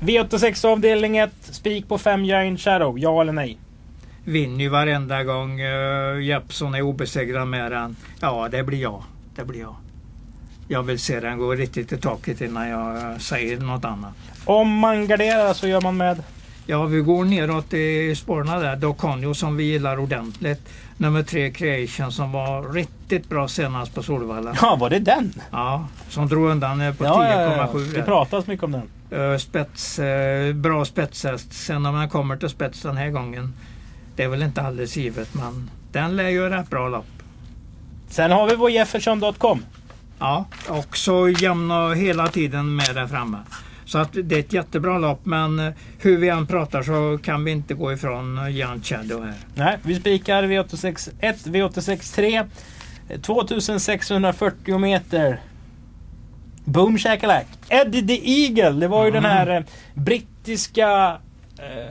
[0.00, 1.30] V86 avdelning 1.
[1.40, 2.98] Spik på 5 Giant Shadow.
[2.98, 3.58] Ja eller nej?
[4.24, 7.96] Vinner ju varenda gång uh, Jeppsson är obesegrad med den.
[8.20, 9.02] Ja, det blir jag.
[9.34, 9.74] Det blir jag.
[10.68, 14.12] Jag vill se den gå riktigt i taket innan jag säger något annat.
[14.44, 16.22] Om man garderar så gör man med...
[16.66, 18.76] Ja, vi går neråt i spåren där.
[18.76, 20.68] Doconio som vi gillar ordentligt.
[20.96, 24.56] Nummer tre Creation som var riktigt bra senast på Solvalla.
[24.62, 25.32] Ja, var det den?
[25.50, 27.68] Ja, som drog undan eh, på Ja, ja, ja.
[27.72, 27.94] 10,7.
[27.94, 29.20] Det pratas mycket om den.
[29.20, 30.00] Eh, spets,
[30.54, 31.52] bra spetshäst.
[31.52, 33.52] Sen om man kommer till spets den här gången.
[34.16, 37.06] Det är väl inte alldeles givet men den lär ju rätt bra lopp.
[38.08, 39.64] Sen har vi vår Jefferson.com.
[40.18, 43.38] Ja, också jämn och hela tiden med där framme.
[43.84, 47.44] Så att det är ett jättebra lopp men eh, hur vi än pratar så kan
[47.44, 49.34] vi inte gå ifrån eh, Giant Shadow här.
[49.54, 52.44] Nej, vi spikar V86 1, V86 3.
[53.22, 55.40] 2640 meter.
[56.64, 57.46] Boom shakalak.
[57.68, 58.80] Eddie the Eagle.
[58.80, 59.22] Det var ju Mm.
[59.22, 59.62] den här eh,
[59.94, 61.14] brittiska eh,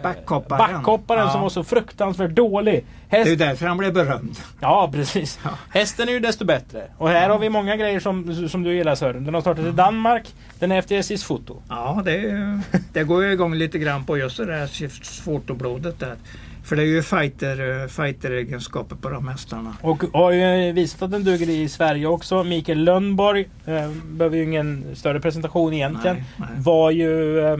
[0.03, 0.73] Backhopparen.
[0.73, 1.31] backhopparen Ja.
[1.31, 2.85] som var så fruktansvärt dålig.
[3.09, 4.35] Det är Häst, därför han blev berömd.
[4.59, 5.39] ja, precis.
[5.43, 5.49] Ja.
[5.69, 6.83] Hästen är ju desto bättre.
[6.97, 9.25] Och här har vi många grejer som, som du gillar Sören.
[9.25, 10.23] Den har startat i Danmark.
[10.59, 11.61] Den är efter SJs foto.
[11.69, 12.61] Ja, det,
[12.93, 14.89] det går ju igång lite grann på just det där
[15.23, 16.15] fotoblodet där.
[16.63, 19.73] För det är ju fighter, fighter-egenskaper på de hästarna.
[19.81, 22.43] Och har ju visat att den duger i Sverige också.
[22.43, 26.15] Mikael Lönnborg, eh, behöver ju ingen större presentation egentligen.
[26.15, 26.47] Nej, nej.
[26.57, 27.57] Var ju eh,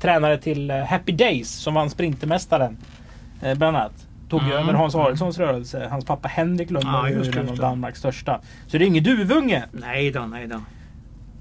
[0.00, 2.76] tränare till eh, Happy Days som vann Sprintermästaren.
[3.42, 3.92] Eh, bland annat.
[4.28, 4.52] Tog Mm.
[4.52, 5.88] över Hans Arvidssons rörelse.
[5.90, 7.56] Hans pappa Henrik Lönnborg Ja, är en av.
[7.56, 8.40] Danmarks största.
[8.66, 9.64] Så det är ingen duvunge.
[9.72, 10.60] Nej då, nej då.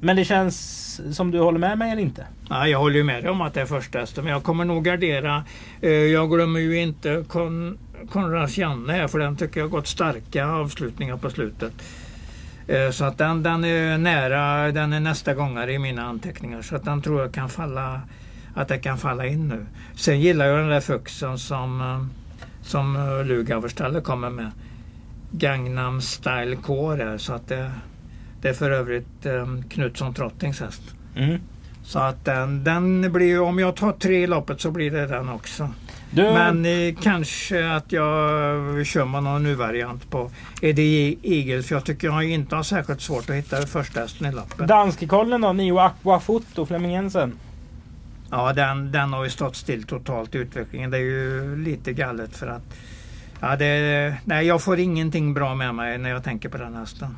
[0.03, 2.25] Men det känns som du håller med mig eller inte?
[2.49, 4.65] Ja, jag håller ju med dig om att det är första hästen, men jag kommer
[4.65, 5.43] nog gardera.
[5.81, 7.77] Eh, Jag glömmer ju inte Kon
[8.11, 11.73] Konrads Janne här, för den tycker jag har gått starka avslutningar på slutet.
[12.71, 16.61] Eh, Så att den, den är nära, den är nästa gångare i mina anteckningar.
[16.61, 18.01] Så att den tror jag kan falla,
[18.55, 19.65] att det kan falla in nu.
[19.95, 22.05] Sen gillar jag den där Fuxen som, eh,
[22.61, 24.51] som eh, Lugauerstalle kommer med.
[25.31, 27.71] Gangnam Style Core så att det,
[28.41, 29.27] det är för övrigt
[29.69, 30.81] Knutsson Trottings häst.
[31.15, 31.39] Mm.
[31.83, 35.29] Så att den, den blir, om jag tar tre i loppet så blir det den
[35.29, 35.69] också.
[36.13, 41.75] Du, Men eh, kanske att jag kör med någon ny variant på Eddie Eagle för
[41.75, 44.67] jag tycker jag inte har särskilt svårt att hitta första hästen i loppet.
[44.67, 45.53] Danskekollen då?
[45.53, 47.33] Nio Aqua Foto, Flemming Jensen.
[48.31, 50.91] Ja, den, den har ju stått still totalt i utvecklingen.
[50.91, 52.75] Det är ju lite galet för att
[53.39, 57.15] ja, det, nej, jag får ingenting bra med mig när jag tänker på den hästen.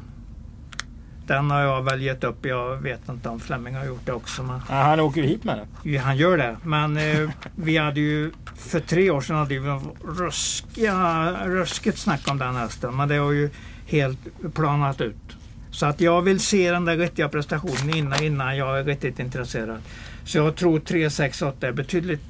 [1.28, 2.46] Den har jag väl gett upp.
[2.46, 4.44] Jag vet inte om Flemming har gjort det också.
[4.44, 6.00] Men Ja, han åker ju hit med den.
[6.00, 6.58] Han gör det.
[6.64, 12.38] Men eh, vi hade ju för tre år sedan hade vi ruskiga, ruskigt snack om
[12.38, 12.96] den hästen.
[12.96, 13.50] Men det har ju
[13.88, 14.20] helt
[14.54, 15.16] planat ut.
[15.72, 19.78] Så att jag vill se den där riktiga prestationen innan, innan jag är riktigt intresserad.
[20.26, 22.22] Så jag tror 3, 6, 8 är betydligt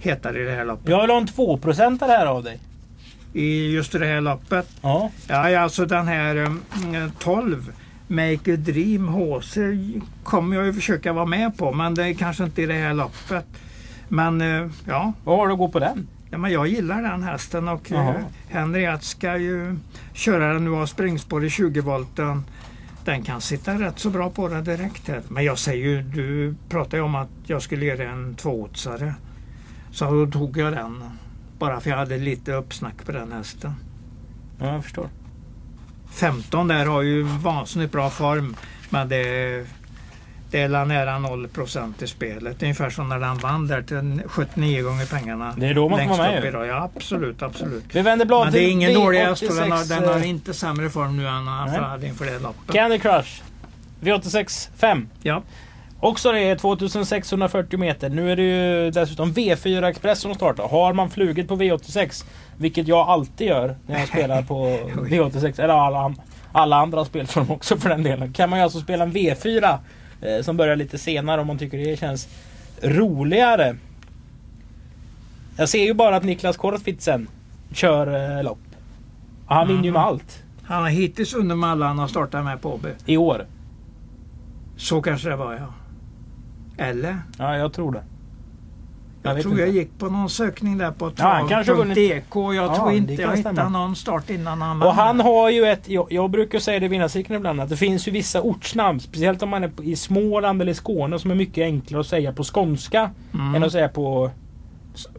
[0.00, 0.88] hetare i det här loppet.
[0.88, 2.60] Jag vill ha en 2% här av dig.
[3.32, 4.68] I just det här loppet.
[4.82, 5.10] Ja.
[5.28, 7.72] Ja, alltså den här mm, 12
[8.12, 9.58] Make a Dream HC
[10.22, 11.72] kommer jag ju försöka vara med på.
[11.72, 13.46] Men det är kanske inte i det här loppet.
[14.08, 16.08] Men eh, ja, Vad har du att gå på den?
[16.30, 18.14] Ja, men jag gillar den hästen och eh,
[18.48, 19.76] Henriette ska ju
[20.12, 22.44] köra den nu av springspår i 20 volten.
[23.04, 25.22] Den kan sitta rätt så bra på det direkt här.
[25.28, 29.14] Men jag säger ju, du pratar ju om att jag skulle ge dig en tvååtsare.
[29.90, 31.04] Så då tog jag den.
[31.58, 33.74] Bara för jag hade lite uppsnack på den hästen.
[34.58, 35.08] Ja, jag förstår.
[36.12, 38.56] 15 där har ju vansinnigt bra form.
[38.90, 39.66] Men det,
[40.50, 42.62] det är nära 0% i spelet.
[42.62, 45.54] Ungefär som när den vann där till 79 gånger pengarna.
[45.56, 46.66] Det är då man får vara med idag.
[46.66, 47.84] Ja, absolut, absolut.
[47.92, 50.16] Vi vänder blad Men det är ingen dålig häst och V86, den har, den har
[50.16, 52.74] eh, inte sämre form nu än han hade inför det loppet.
[52.74, 53.42] Candy Crush.
[54.00, 55.08] V86 5.
[55.22, 55.42] Ja,
[56.02, 58.10] Också det är 2640 meter.
[58.10, 60.68] Nu är det ju dessutom V4 Express som startar.
[60.68, 62.24] Har man flugit på V86,
[62.56, 64.54] vilket jag alltid gör när jag spelar på
[64.94, 66.14] V86, eller alla,
[66.52, 68.32] alla andra spelform också för den delen.
[68.32, 69.78] Kan man ju alltså spela en V4
[70.22, 72.28] eh, som börjar lite senare om man tycker det känns
[72.82, 73.76] roligare.
[75.56, 77.28] Jag ser ju bara att Niklas Kortfitsen
[77.72, 78.58] kör eh, lopp.
[79.46, 82.44] Och Han vinner ju med allt han har hittills vunnit med alla han har startat
[82.44, 82.88] med på Åby.
[83.06, 83.46] i år.
[84.76, 85.66] Så kanske det var ja.
[86.76, 87.18] Eller?
[87.38, 88.02] Ja, jag tror det.
[89.24, 89.64] Jag Jag, tror inte.
[89.64, 92.34] jag gick på någon sökning där på Ja, trav.dk.
[92.34, 93.50] Jag Ja, tror inte jag stämma.
[93.50, 94.96] hittade någon start innan han Och vann.
[94.96, 98.08] han har ju ett, jag, jag brukar säga det i vinnarcirkeln ibland, att det finns
[98.08, 102.00] ju vissa ortsnamn, speciellt om man är i Småland eller Skåne, som är mycket enklare
[102.00, 103.54] att säga på skånska Mm.
[103.54, 104.30] än att säga på,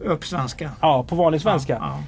[0.04, 0.70] Uppsvenska.
[0.80, 1.72] ja, på vanlig svenska.
[1.72, 1.98] Ja, ja.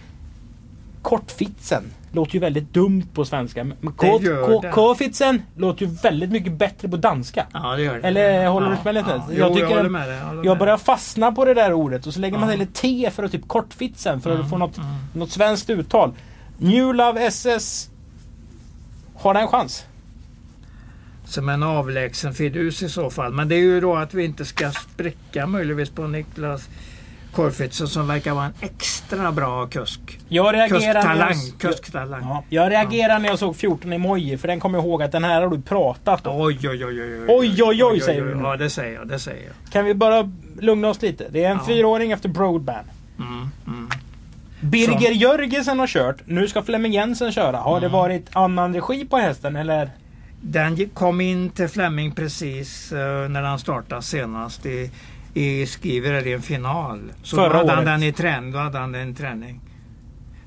[1.03, 1.85] Kortfitsen
[2.16, 3.64] låter ju väldigt dumt på svenska.
[3.64, 4.70] Men Det K- gör K- det.
[4.70, 7.46] K-fitsen låter ju väldigt mycket bättre på danska.
[7.52, 8.09] Ja, det gör det.
[8.09, 9.11] Eller håller du ja, inte med lite?
[9.11, 10.18] Ja, Jag jo, jag, håller med dig.
[10.18, 13.11] Jag med börjar fastna på det där ordet och så lägger man till ett T
[13.12, 14.81] för att typ kortfitsen för att få något,
[15.14, 16.12] något svenskt uttal.
[16.59, 17.90] New Love SS
[19.16, 19.85] har den en chans?
[21.24, 23.33] Som en avlägsen fidus i så fall.
[23.33, 26.68] Men det är ju då att vi inte ska spricka möjligtvis på Niklas
[27.37, 30.01] Korfitsen som verkar vara en extra bra kusk.
[30.29, 31.35] Jag reagerar när Kusktalang.
[31.61, 32.22] jag, Kusktalang.
[32.22, 35.25] ja, jag reagerar när jag såg 14 emoji för den kommer jag ihåg att den
[35.25, 36.40] här har du pratat om.
[36.40, 38.42] Oj, oj, oj, oj, Oj, oj, oj, säger du nu.
[38.42, 39.09] Ja, det säger jag.
[39.09, 39.72] Det säger jag.
[39.72, 41.27] Kan vi bara lugna oss lite?
[41.31, 41.66] Det är en Ja.
[41.66, 42.87] fyraåring efter Broadband.
[43.18, 43.88] Mm, mm.
[44.61, 46.16] Birger Jörgensen har kört.
[46.25, 47.57] Nu ska Flemming Jensen köra.
[47.57, 47.96] Har det Mm.
[47.99, 49.90] varit annan regi på hästen eller?
[50.40, 54.90] Den kom in till Flemming precis eh, när han startade senast i,
[55.37, 57.12] i Skriver är det en final.
[57.22, 57.87] Så Förra då hade han året.
[57.87, 58.53] den i träning.
[58.53, 59.61] Då hade han den i träning.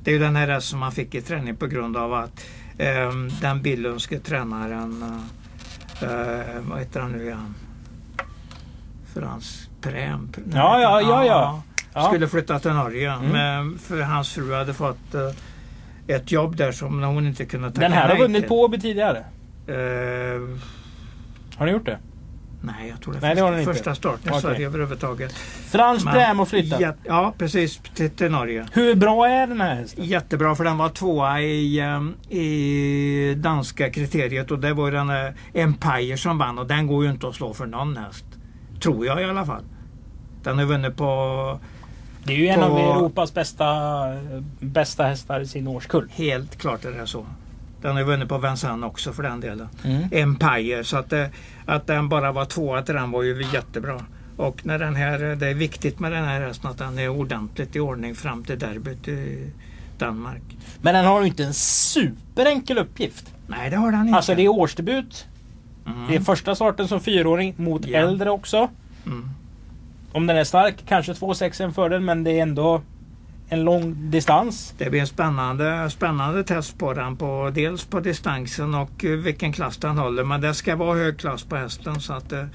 [0.03, 2.45] Det är ju den här som han fick i träning på grund av att
[2.77, 5.03] eh, den billundske tränaren,
[6.01, 7.55] eh, eh, vad heter han nu igen?
[9.13, 10.29] Frans Prem.
[10.53, 11.63] Ja, ja, ja, ja.
[11.93, 12.03] Ja.
[12.03, 13.11] Skulle flytta till Norge.
[13.11, 13.31] Mm.
[13.31, 17.81] Men för hans fru hade fått eh, ett jobb där som hon inte kunde tacka
[17.81, 19.17] Den här har vunnit på Åby tidigare.
[19.67, 19.75] Eh,
[21.57, 21.99] Har ni gjort det?
[22.61, 23.99] Nej, jag tror det Nej, det har den första, inte.
[23.99, 24.41] starten i Okej.
[24.41, 25.33] Sverige överhuvudtaget.
[25.71, 26.81] Frans har flyttat.
[26.81, 27.81] Ja, ja, precis.
[27.95, 28.65] Till, till Norge.
[28.73, 30.05] Hur bra är den här hästen?
[30.05, 36.17] Jättebra för den var tvåa i, ehm, i danska kriteriet och det var den Empire
[36.17, 38.25] som vann och den går ju inte att slå för någon häst.
[38.81, 39.63] Tror jag i alla fall.
[40.43, 41.59] Den har vunnit på
[42.23, 43.65] Det är ju en av Europas bästa,
[44.59, 46.09] bästa hästar i sin årskull.
[46.13, 47.25] helt klart är det så.
[47.81, 49.67] Den har vunnit på Vincennes också för den delen.
[49.83, 50.03] Mm.
[50.11, 50.83] Empire.
[50.83, 51.29] Så att, det,
[51.65, 54.05] att den bara var tvåa till den var ju jättebra.
[54.37, 57.75] Och när den här, det är viktigt med den här hästen att den är ordentligt
[57.75, 59.49] i ordning fram till derbyt i
[59.97, 60.41] Danmark.
[60.81, 63.33] Men den har ju inte en superenkel uppgift.
[63.47, 64.15] Nej det har den inte.
[64.15, 65.25] Alltså det är årsdebut.
[65.85, 66.07] mm.
[66.07, 67.99] Det är första starten som fyraåring mot Ja.
[67.99, 68.69] äldre också.
[69.05, 69.29] Mm.
[70.11, 72.81] Om den är stark, kanske 2,6 är en fördel men det är ändå
[73.49, 74.73] en lång distans.
[74.77, 77.17] Det blir en spännande, spännande test på den.
[77.17, 80.23] På, dels på distansen och eh, vilken klass den håller.
[80.23, 81.99] Men det ska vara hög klass på hästen.
[81.99, 82.45] Så att, eh,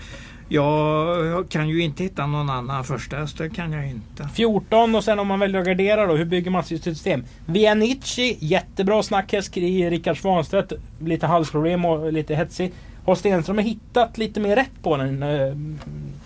[0.49, 3.39] jag kan ju inte hitta någon annan första häst.
[3.39, 4.29] Det kan jag inte.
[4.35, 7.25] 14 och sen om man väljer att gardera då, hur bygger man sitt system?
[7.47, 10.73] Vianici, jättebra snackhäst i Rickard Svanstedt.
[10.99, 12.73] Lite halsproblem och lite hetsig.
[13.05, 15.55] Har Stenström hittat lite mer rätt på den eh,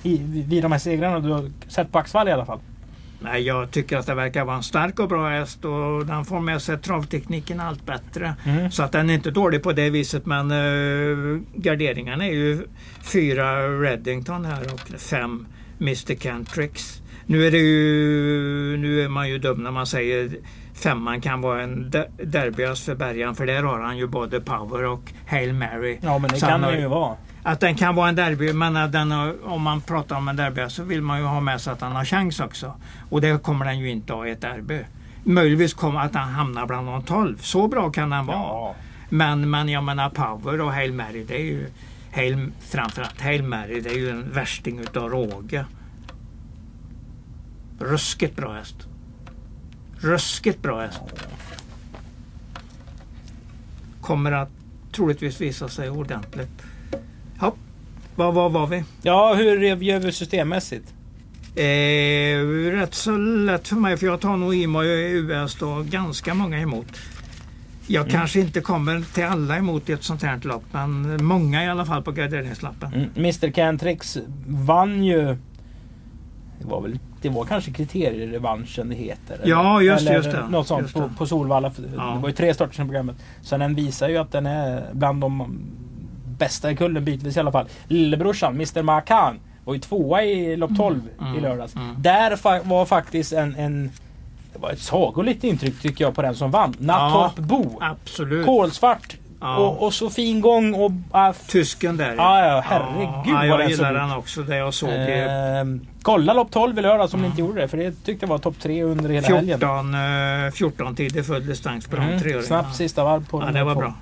[0.03, 2.59] i, vid de här segrarna du har sett på Axvall i alla fall?
[3.21, 6.41] Nej, jag tycker att det verkar vara en stark och bra häst och den får
[6.41, 8.35] med sig travtekniken allt bättre.
[8.45, 8.71] Mm.
[8.71, 12.67] Så att den är inte dålig på det viset men uh, garderingarna är ju
[13.03, 15.47] fyra Reddington här och fem
[15.81, 17.03] Mr Cantrix.
[17.27, 20.31] Nu är, det ju, nu är man ju dum när man säger
[20.75, 24.85] femman kan vara en de- derbyhäst för Bergan för där har han ju både power
[24.85, 25.99] och Hail Mary.
[26.03, 27.17] Ja men det kan han ju vara.
[27.49, 29.13] Att den kan vara en derby, men den
[29.45, 31.93] om man pratar om en derby så vill man ju ha med sig att han
[31.93, 32.75] har chans också.
[33.11, 34.81] Och det kommer den ju inte ha i ett derby.
[35.25, 37.39] Möjligtvis kommer att han hamnar bland de 12.
[37.41, 38.37] Så bra kan den vara.
[38.37, 38.75] Ja.
[39.09, 41.71] Men, men jag menar Power och Hail Mary, det är ju
[42.13, 45.65] Hail, framförallt Hail Mary, det är ju en värsting utav råge.
[47.79, 48.89] Ruskigt bra häst.
[49.99, 51.03] Ruskigt bra häst.
[54.01, 54.51] Kommer att
[54.93, 56.68] troligtvis visa sig ordentligt.
[58.19, 58.85] Vad var, var vi?
[59.03, 60.95] ja, hur gör vi systemmässigt?
[61.57, 64.63] Eh, rätt så lätt för mig för jag tar nog i
[65.13, 66.87] US då ganska många emot.
[67.87, 68.13] Jag Mm.
[68.13, 71.85] kanske inte kommer till alla emot i ett sånt här lopp men många i alla
[71.85, 72.95] fall på garderingslappen.
[72.95, 73.09] Mm.
[73.17, 75.25] Mr Cantrix vann ju...
[76.61, 79.41] Det var väl det var kanske kriterierevanschen det heter.
[79.45, 80.49] Ja, just eller just det.
[80.51, 81.73] Något sånt på, på Solvalla.
[81.97, 82.13] Ja.
[82.15, 83.17] Det var ju tre starter i programmet.
[83.43, 85.59] Så den visar ju att den är bland de
[86.39, 87.67] bästa i kullen bitvis i alla fall.
[87.89, 91.43] Lillebrorsan, Mr Makan, var ju tvåa i lopp 12 i Mm.
[91.43, 91.75] lördags.
[91.77, 91.95] Mm.
[91.99, 93.91] Där fa- var faktiskt en, en...
[94.53, 96.75] Det var ett sagolikt intryck tycker jag på den som vann.
[96.79, 97.79] Nattorp Bo.
[97.81, 98.47] Absolut.
[98.47, 99.17] Kolsvart.
[99.41, 99.57] Ja.
[99.57, 100.91] Och, och så fin gång och...
[101.15, 102.15] f- Tysken där.
[102.17, 104.43] Ja, ja, herregud ja, Jag den gillar den också.
[104.43, 107.69] Det jag såg i Ehm, kolla lopp 12 i lördags om ni inte gjorde det.
[107.69, 109.59] För det tyckte jag var topp 3 under hela helgen.
[109.61, 112.47] 14, eh, 14 tider full distans på de Mm, treåringarna.
[112.47, 113.95] snabbt sista varv på Ja, de det var bra.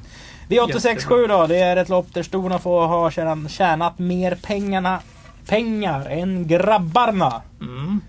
[0.49, 1.47] V867 då.
[1.47, 5.01] Det är ett lopp där storna får ha tjänat, tjänat mer pengarna,
[5.49, 7.43] pengar än grabbarna.
[7.61, 8.01] Mm.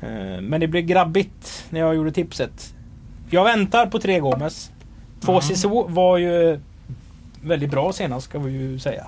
[0.00, 2.74] Eh, Men det blev grabbigt när jag gjorde tipset.
[3.30, 4.70] Jag väntar på tre Gomes.
[5.20, 5.42] Två Mm.
[5.42, 6.60] Sisu var ju
[7.42, 9.06] väldigt bra senast ska vi ju säga.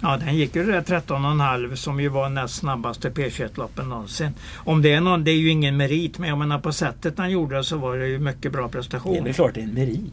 [0.00, 4.30] Ja, den gick ju det där 13,5 som ju var näst snabbaste P21-loppen någonsin.
[4.56, 7.30] Om det är någon, det är ju ingen merit, men jag menar på sättet han
[7.30, 9.32] gjorde det så var det ju mycket bra Det är prestation.
[9.32, 10.12] klart det är en merit.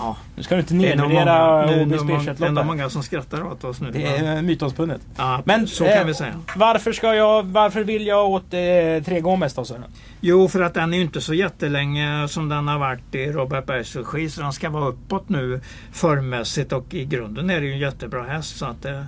[0.00, 2.66] Ja, Nu ska du inte nedvärdera nog många, det är nog P21-lopp.
[2.66, 3.90] många som skrattar åt oss nu.
[3.90, 5.00] Det är mytomspunnet.
[5.16, 6.40] ja, Men så kan eh, vi säga.
[6.56, 8.58] Varför, ska jag, varför vill jag åt eh,
[9.04, 9.84] tre Gomes då Sören?
[10.20, 13.66] Jo, för att den är ju inte så jättelänge som den har varit i Robert
[13.66, 14.30] Bergs regi.
[14.30, 15.60] Så den ska vara uppåt nu
[15.92, 18.56] formmässigt och i grunden är det ju en jättebra häst.
[18.56, 19.02] Så att, eh,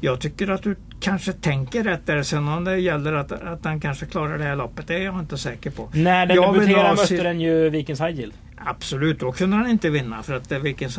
[0.00, 2.22] jag tycker att du kanske tänker rätt där.
[2.22, 5.18] Sen om det gäller att, att den kanske klarar det här loppet, det är jag
[5.18, 5.88] inte säker på.
[5.94, 8.32] När den Jag debuterade mötte den ju Vikens High Yield.
[8.66, 10.98] Absolut, då kunde han inte vinna för att eh, Vikens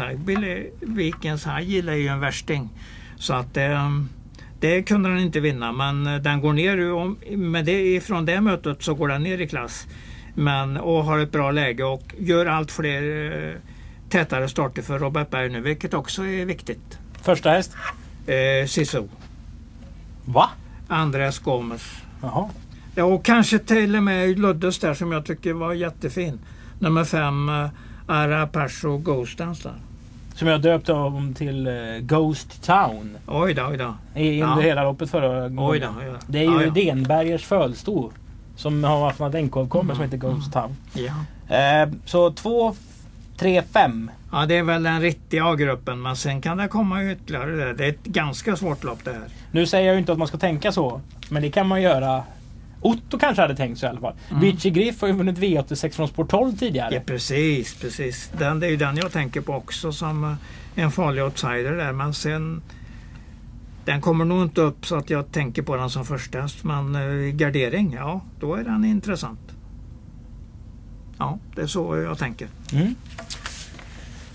[1.47, 2.69] är, Yield är ju en värsting.
[3.15, 3.89] Så att eh,
[4.59, 8.83] det kunde han inte vinna men eh, den går ner med det, ifrån det mötet
[8.83, 9.87] så går den ner i klass.
[10.35, 13.57] Men, och har ett bra läge och gör allt fler
[14.09, 16.97] tätare starter för Robert Berg nu vilket också är viktigt.
[17.21, 17.75] Första häst.
[18.27, 19.03] Eh, Sisu,
[20.25, 20.49] Va?
[20.87, 21.81] Andreas Gomes.
[22.21, 22.49] Jaha.
[22.95, 26.39] Ja, och kanske till och med Luddes där som jag tycker var jättefin.
[26.83, 27.69] Nummer fem, eh,
[28.07, 29.75] Ara Perso Ghost Dance där.
[30.35, 33.17] Som jag döpte om till eh, Ghost Town.
[33.27, 33.95] Oj då, oj då.
[34.21, 34.45] I, Ja.
[34.47, 35.59] under hela loppet förra gången.
[35.71, 36.17] Oj då, oj då.
[36.27, 36.71] Det är ju ja, ja.
[36.71, 38.11] Denbergers födelsedag.
[38.55, 40.75] Som har haft något NK-kommer som heter Ghost Town.
[40.93, 41.55] Ja.
[41.57, 42.75] Eh, så 2,
[43.37, 44.11] 3, 5.
[44.31, 47.73] ja, det är väl den riktiga A-gruppen men sen kan det komma ytterligare där.
[47.73, 49.23] Det är ett ganska svårt lopp det här.
[49.51, 51.01] Nu säger jag ju inte att man ska tänka så.
[51.29, 52.23] Men det kan man göra.
[52.83, 54.13] Otto kanske hade tänkt så i alla fall.
[54.29, 54.41] Mm.
[54.41, 56.95] Vichy Griff har ju vunnit V86 från Sport 12 tidigare.
[56.95, 58.31] Ja, precis, precis.
[58.37, 60.35] Den, det är ju den jag tänker på också som eh,
[60.75, 61.91] en farlig outsider där.
[61.91, 62.61] Men sen
[63.85, 66.63] den kommer nog inte upp så att jag tänker på den som första häst.
[66.63, 69.39] Men eh, gardering, ja, då är den intressant.
[71.17, 72.47] Ja, det är så jag tänker.
[72.73, 72.95] Mm.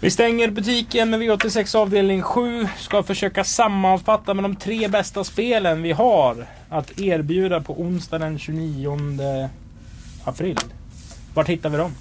[0.01, 2.69] Vi stänger butiken med V86 avdelning 7.
[2.77, 8.39] Ska försöka sammanfatta med de tre bästa spelen vi har att erbjuda på onsdag den
[8.39, 9.51] 29
[10.25, 10.59] april.
[11.35, 11.95] Vart hittar vi dem?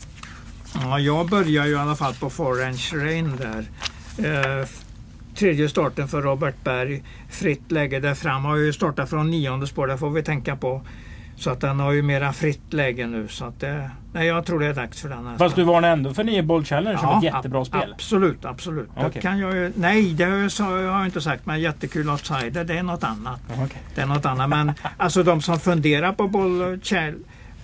[0.74, 3.66] Ja, jag börjar ju i alla fall på Forange Rain där.
[4.62, 4.68] Eh,
[5.36, 7.04] tredje starten för Robert Berg.
[7.30, 8.46] Fritt läge där fram.
[8.46, 10.82] Har ju startat från nionde spår, det får vi tänka på.
[11.40, 13.28] Så att den har ju mera fritt läge nu.
[13.28, 15.28] Så att det, nej, jag tror det är dags för den.
[15.28, 17.94] här Fast du varnar ändå för 9 Boll Challenge som ett jättebra ab- spel.
[17.94, 18.90] Absolut, absolut.
[18.96, 19.22] Det Okej.
[19.22, 21.46] kan jag ju, nej, det har jag, inte sagt.
[21.46, 23.40] Men jättekul outsider, det är något annat.
[23.48, 23.82] Ja, okej.
[23.96, 24.50] Det är något annat.
[24.50, 27.16] Men alltså de som funderar på boll, chall,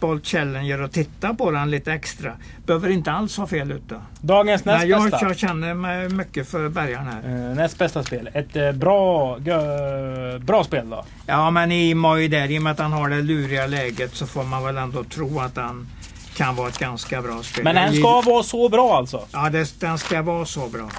[0.04, 2.34] Bolt Challenger och titta på den lite extra.
[2.66, 4.02] Behöver inte alls vara fel ute.
[4.22, 5.28] Dagens näst Nej, jag, bästa.
[5.28, 7.50] jag känner mig mycket för bärgaren här.
[7.50, 8.30] Eh, näst bästa spel.
[8.34, 11.06] Ett eh, bra, gö, bra spel då.
[11.26, 14.28] Ja, men i Moj där, i och med att han har det luriga läget så
[14.28, 15.88] får man väl ändå tro att han
[16.36, 17.64] kan vara ett ganska bra spel.
[17.64, 19.22] Men den ska vara så bra alltså.
[19.32, 20.90] Ja, det, den ska vara så bra.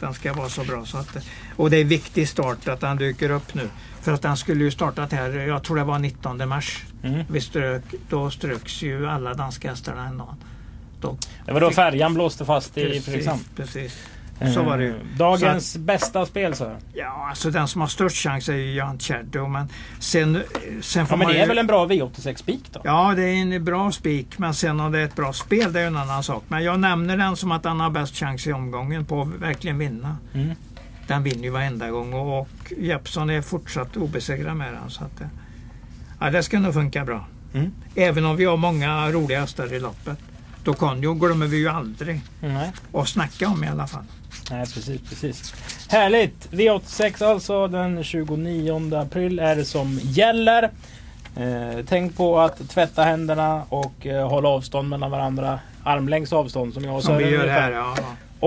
[0.00, 0.84] Den ska vara så bra.
[0.84, 1.16] Så att,
[1.56, 3.68] och det är viktig start att den dyker upp nu.
[4.04, 6.82] För att den skulle ju startat här, jag tror det var 19 mars.
[7.02, 7.24] Mm.
[7.28, 10.34] Vi strök, då ströks ju alla danska hästarna en dag.
[11.00, 13.40] Då, Det var då färjan blåste fast i precis, Fredrikshamn.
[13.56, 14.06] precis.
[14.54, 14.90] Så var det ju.
[14.90, 16.76] Eh, Dagens bästa spel så.
[16.92, 19.50] Ja, alltså den som har störst chans är ju Jan Shadow.
[19.50, 20.42] Men sen,
[20.80, 22.80] sen får Ja, men det ju- är väl en bra V86-spik då?
[22.84, 24.38] Ja, det är en bra spik.
[24.38, 26.44] Men sen om det är ett bra spel, det är en annan sak.
[26.48, 29.78] Men jag nämner den som att han har bäst chans i omgången på att verkligen
[29.78, 30.16] vinna.
[30.34, 30.50] Mm.
[31.06, 34.90] Den vinner ju varenda gång och, och Jeppsson är fortsatt obesegrad med den.
[34.90, 35.28] Så att, det-
[36.20, 37.26] ja, det ska nog funka bra.
[37.54, 37.72] Mm.
[37.94, 40.18] Även om vi har många roliga hästar i loppet.
[40.64, 42.72] Då Conjo glömmer vi ju aldrig Nej.
[42.92, 44.04] att snacka om i alla fall.
[44.50, 45.54] Nej, precis, precis.
[45.88, 46.48] Härligt!
[46.52, 50.62] V86 alltså den 29 april är det som gäller.
[51.36, 55.60] Eh, tänk på att tvätta händerna och eh, hålla avstånd mellan varandra.
[55.82, 57.70] Armlängds avstånd som jag och Som vi gör här.
[57.72, 57.96] Ja.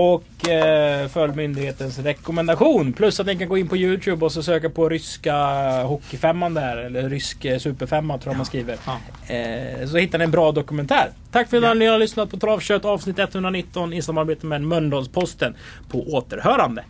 [0.00, 2.92] Och eh, följ myndighetens rekommendation.
[2.92, 5.34] Plus att ni kan gå in på Youtube och så söka på ryska
[5.82, 6.76] hockeyfemman där.
[6.76, 8.76] Eller rysk eh, superfemma tror jag man skriver.
[8.86, 9.34] Ja.
[9.34, 11.10] Eh, så hittar ni en bra dokumentär.
[11.32, 11.74] Tack för att Ja.
[11.74, 15.54] ni har lyssnat på Travkött avsnitt 119 i samarbete med Mölndalsposten.
[15.90, 16.84] På återhörande.